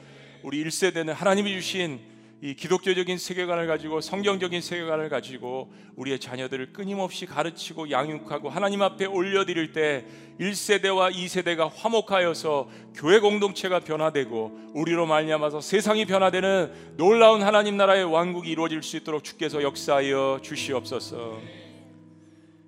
우리 0.44 0.64
1세대는 0.64 1.14
하나님이 1.14 1.54
주신 1.54 2.13
이 2.44 2.56
기독교적인 2.56 3.18
세계관을 3.18 3.68
가지고 3.68 4.02
성경적인 4.02 4.60
세계관을 4.60 5.08
가지고 5.08 5.72
우리의 5.96 6.20
자녀들을 6.20 6.74
끊임없이 6.74 7.26
가르치고 7.26 7.90
양육하고 7.90 8.50
하나님 8.50 8.82
앞에 8.82 9.06
올려드릴 9.06 9.72
때 9.72 10.06
1세대와 10.42 11.14
2세대가 11.14 11.72
화목하여서 11.74 12.70
교회 12.96 13.20
공동체가 13.20 13.80
변화되고 13.80 14.72
우리로 14.74 15.06
말미암아서 15.06 15.62
세상이 15.62 16.04
변화되는 16.04 16.98
놀라운 16.98 17.44
하나님 17.44 17.78
나라의 17.78 18.04
왕국이 18.04 18.52
이루어질 18.52 18.84
수 18.84 18.98
있도록 18.98 19.24
주께서 19.24 19.64
역사하여 19.64 20.40
주시옵소서. 20.44 21.40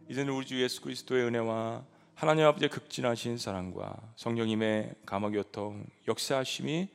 이제는 0.09 0.31
우리 0.31 0.45
주 0.45 0.63
예수 0.63 0.79
그리스도의 0.79 1.25
은혜와 1.25 1.83
하나님 2.13 2.45
아버지의 2.45 2.69
극진하신 2.69 3.37
사랑과 3.37 3.93
성령님의 4.15 4.93
감화 5.05 5.29
교통 5.31 5.85
역사하심이 6.07 6.87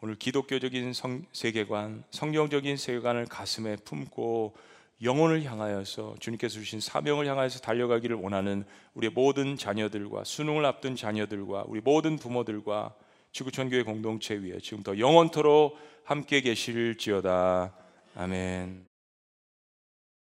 오늘 0.00 0.14
기독교적인 0.14 0.92
성, 0.92 1.24
세계관, 1.32 2.04
성경적인 2.12 2.76
세계관을 2.76 3.26
가슴에 3.26 3.76
품고 3.76 4.54
영혼을 5.02 5.42
향하여서 5.42 6.16
주님께서 6.20 6.54
주신 6.54 6.80
사명을 6.80 7.26
향하여서 7.26 7.60
달려가기를 7.60 8.16
원하는 8.16 8.64
우리의 8.94 9.12
모든 9.12 9.56
자녀들과 9.56 10.22
수능을 10.22 10.64
앞둔 10.66 10.94
자녀들과 10.94 11.64
우리 11.66 11.80
모든 11.80 12.16
부모들과 12.16 12.94
지구촌 13.32 13.70
교회 13.70 13.82
공동체 13.82 14.34
위에 14.34 14.58
지금부터 14.60 14.98
영원토록 14.98 15.76
함께 16.04 16.40
계실지어다. 16.40 17.74
아멘. 18.14 18.86